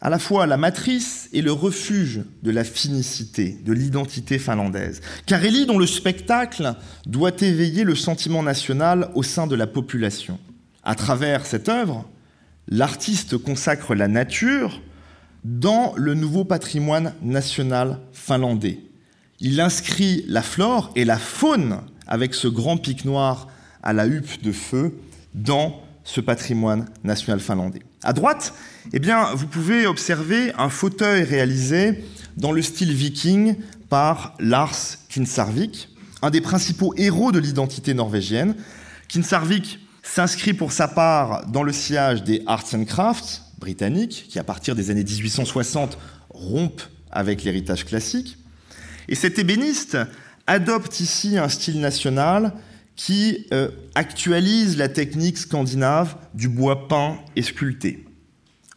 [0.00, 5.00] à la fois la matrice et le refuge de la finicité, de l'identité finlandaise.
[5.24, 6.74] Kareli, dont le spectacle
[7.06, 10.38] doit éveiller le sentiment national au sein de la population.
[10.82, 12.06] À travers cette œuvre,
[12.68, 14.82] l'artiste consacre la nature
[15.42, 18.80] dans le nouveau patrimoine national finlandais.
[19.40, 23.48] Il inscrit la flore et la faune avec ce grand pic noir
[23.84, 24.98] à la huppe de feu
[25.34, 27.82] dans ce patrimoine national finlandais.
[28.02, 28.54] À droite,
[28.92, 32.04] eh bien, vous pouvez observer un fauteuil réalisé
[32.36, 33.56] dans le style viking
[33.88, 35.88] par Lars Kinsarvik,
[36.22, 38.56] un des principaux héros de l'identité norvégienne.
[39.08, 44.44] Kinsarvik s'inscrit pour sa part dans le sillage des arts and crafts britanniques, qui à
[44.44, 45.96] partir des années 1860
[46.30, 48.38] rompent avec l'héritage classique.
[49.08, 49.96] Et cet ébéniste
[50.46, 52.52] adopte ici un style national
[52.96, 58.04] qui euh, actualise la technique scandinave du bois peint et sculpté.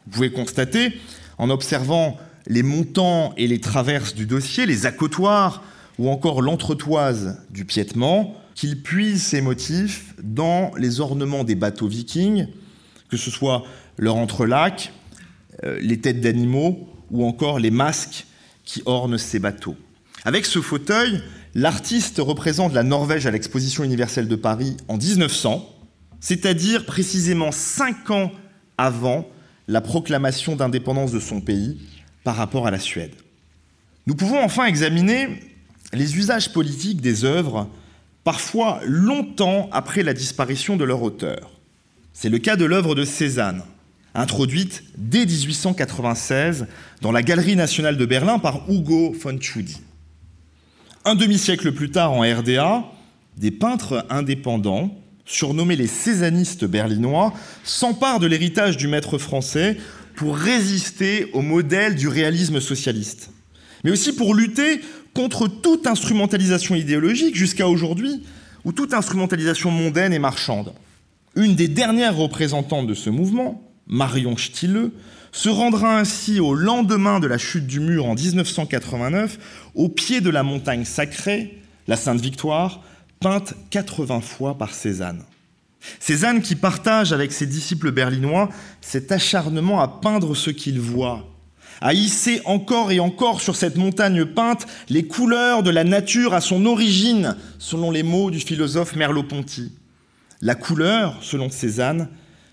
[0.05, 0.99] Vous pouvez constater,
[1.37, 5.63] en observant les montants et les traverses du dossier, les accotoirs
[5.99, 12.47] ou encore l'entretoise du piétement, qu'il puise ses motifs dans les ornements des bateaux vikings,
[13.09, 13.63] que ce soit
[13.97, 14.93] leur entrelac,
[15.63, 18.25] euh, les têtes d'animaux ou encore les masques
[18.65, 19.75] qui ornent ces bateaux.
[20.25, 21.21] Avec ce fauteuil,
[21.57, 25.67] L'artiste représente la Norvège à l'exposition universelle de Paris en 1900,
[26.19, 28.31] c'est-à-dire précisément cinq ans
[28.77, 29.27] avant
[29.67, 31.79] la proclamation d'indépendance de son pays
[32.23, 33.15] par rapport à la Suède.
[34.05, 35.29] Nous pouvons enfin examiner
[35.93, 37.67] les usages politiques des œuvres,
[38.23, 41.49] parfois longtemps après la disparition de leur auteur.
[42.13, 43.63] C'est le cas de l'œuvre de Cézanne,
[44.13, 46.67] introduite dès 1896
[47.01, 49.81] dans la Galerie nationale de Berlin par Hugo von Tschudi.
[51.07, 52.83] Un demi-siècle plus tard, en RDA,
[53.37, 54.93] des peintres indépendants,
[55.23, 57.33] surnommés les césanistes berlinois,
[57.63, 59.77] s'emparent de l'héritage du maître français
[60.17, 63.31] pour résister au modèle du réalisme socialiste,
[63.85, 64.81] mais aussi pour lutter
[65.13, 68.23] contre toute instrumentalisation idéologique jusqu'à aujourd'hui,
[68.65, 70.73] ou toute instrumentalisation mondaine et marchande.
[71.37, 74.91] Une des dernières représentantes de ce mouvement, Marion Stille,
[75.31, 79.37] se rendra ainsi au lendemain de la chute du mur en 1989
[79.75, 82.81] au pied de la montagne sacrée, la Sainte Victoire,
[83.19, 85.23] peinte 80 fois par Cézanne.
[85.99, 88.49] Cézanne qui partage avec ses disciples berlinois
[88.81, 91.27] cet acharnement à peindre ce qu'il voit,
[91.81, 96.41] à hisser encore et encore sur cette montagne peinte les couleurs de la nature à
[96.41, 99.71] son origine, selon les mots du philosophe Merleau-Ponty.
[100.41, 102.09] La couleur, selon Cézanne,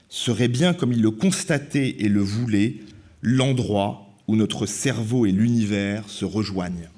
[0.09, 2.77] serait bien comme il le constatait et le voulait,
[3.23, 6.89] l'endroit où notre cerveau et l'univers se rejoignent.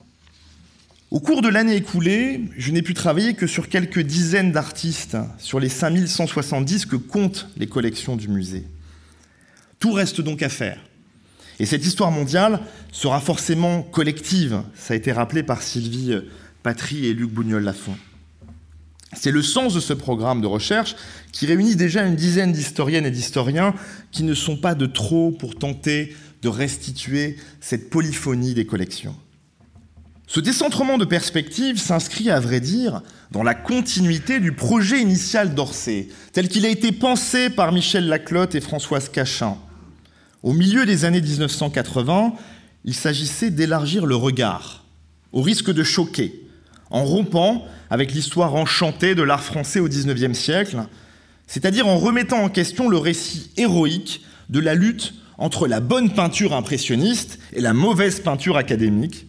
[1.10, 5.60] Au cours de l'année écoulée, je n'ai pu travailler que sur quelques dizaines d'artistes sur
[5.60, 8.64] les 5170 que comptent les collections du musée.
[9.78, 10.80] Tout reste donc à faire.
[11.58, 12.60] Et cette histoire mondiale
[12.92, 16.18] sera forcément collective, ça a été rappelé par Sylvie
[16.62, 17.96] Patry et Luc Bougnol-Lafont.
[19.18, 20.94] C'est le sens de ce programme de recherche
[21.32, 23.74] qui réunit déjà une dizaine d'historiennes et d'historiens
[24.12, 29.16] qui ne sont pas de trop pour tenter de restituer cette polyphonie des collections.
[30.28, 33.00] Ce décentrement de perspective s'inscrit, à vrai dire,
[33.30, 38.54] dans la continuité du projet initial d'Orsay, tel qu'il a été pensé par Michel Laclotte
[38.54, 39.56] et Françoise Cachin.
[40.42, 42.34] Au milieu des années 1980,
[42.84, 44.84] il s'agissait d'élargir le regard,
[45.32, 46.45] au risque de choquer,
[46.90, 50.78] en rompant avec l'histoire enchantée de l'art français au XIXe siècle,
[51.46, 56.54] c'est-à-dire en remettant en question le récit héroïque de la lutte entre la bonne peinture
[56.54, 59.26] impressionniste et la mauvaise peinture académique,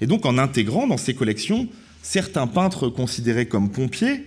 [0.00, 1.68] et donc en intégrant dans ses collections
[2.02, 4.26] certains peintres considérés comme pompiers,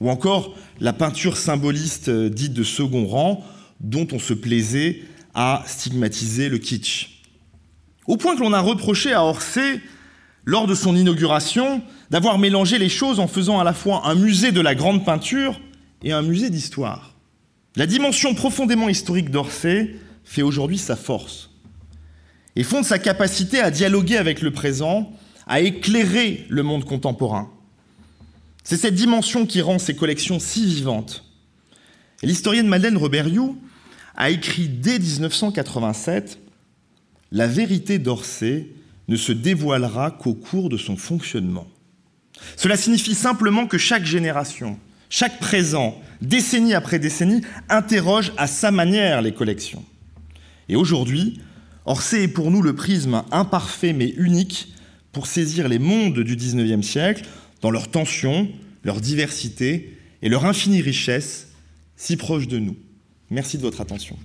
[0.00, 3.44] ou encore la peinture symboliste dite de second rang,
[3.80, 5.02] dont on se plaisait
[5.34, 7.22] à stigmatiser le kitsch.
[8.06, 9.80] Au point que l'on a reproché à Orsay,
[10.46, 14.52] lors de son inauguration, d'avoir mélangé les choses en faisant à la fois un musée
[14.52, 15.60] de la grande peinture
[16.02, 17.14] et un musée d'histoire.
[17.74, 21.50] La dimension profondément historique d'Orsay fait aujourd'hui sa force
[22.54, 25.12] et fonde sa capacité à dialoguer avec le présent,
[25.46, 27.50] à éclairer le monde contemporain.
[28.64, 31.24] C'est cette dimension qui rend ses collections si vivantes.
[32.22, 33.58] l'historienne Madeleine Reberiou
[34.16, 36.38] a écrit dès 1987
[37.30, 38.68] La vérité d'Orsay
[39.08, 41.66] ne se dévoilera qu'au cours de son fonctionnement.
[42.56, 44.78] Cela signifie simplement que chaque génération,
[45.08, 49.84] chaque présent, décennie après décennie, interroge à sa manière les collections.
[50.68, 51.40] Et aujourd'hui,
[51.84, 54.72] Orsay est pour nous le prisme imparfait mais unique
[55.12, 57.24] pour saisir les mondes du XIXe siècle
[57.62, 58.48] dans leur tension,
[58.82, 61.48] leur diversité et leur infinie richesse,
[61.96, 62.76] si proches de nous.
[63.30, 64.16] Merci de votre attention.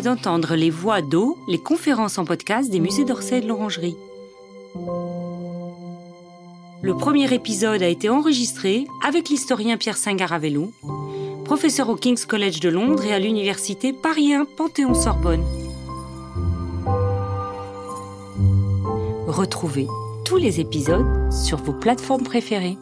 [0.00, 3.96] D'entendre les voix d'eau, les conférences en podcast des musées d'Orsay et de l'Orangerie.
[6.82, 10.72] Le premier épisode a été enregistré avec l'historien Pierre Singaravello,
[11.44, 15.44] professeur au King's College de Londres et à l'université Paris 1 Panthéon-Sorbonne.
[19.26, 19.86] Retrouvez
[20.24, 22.76] tous les épisodes sur vos plateformes préférées.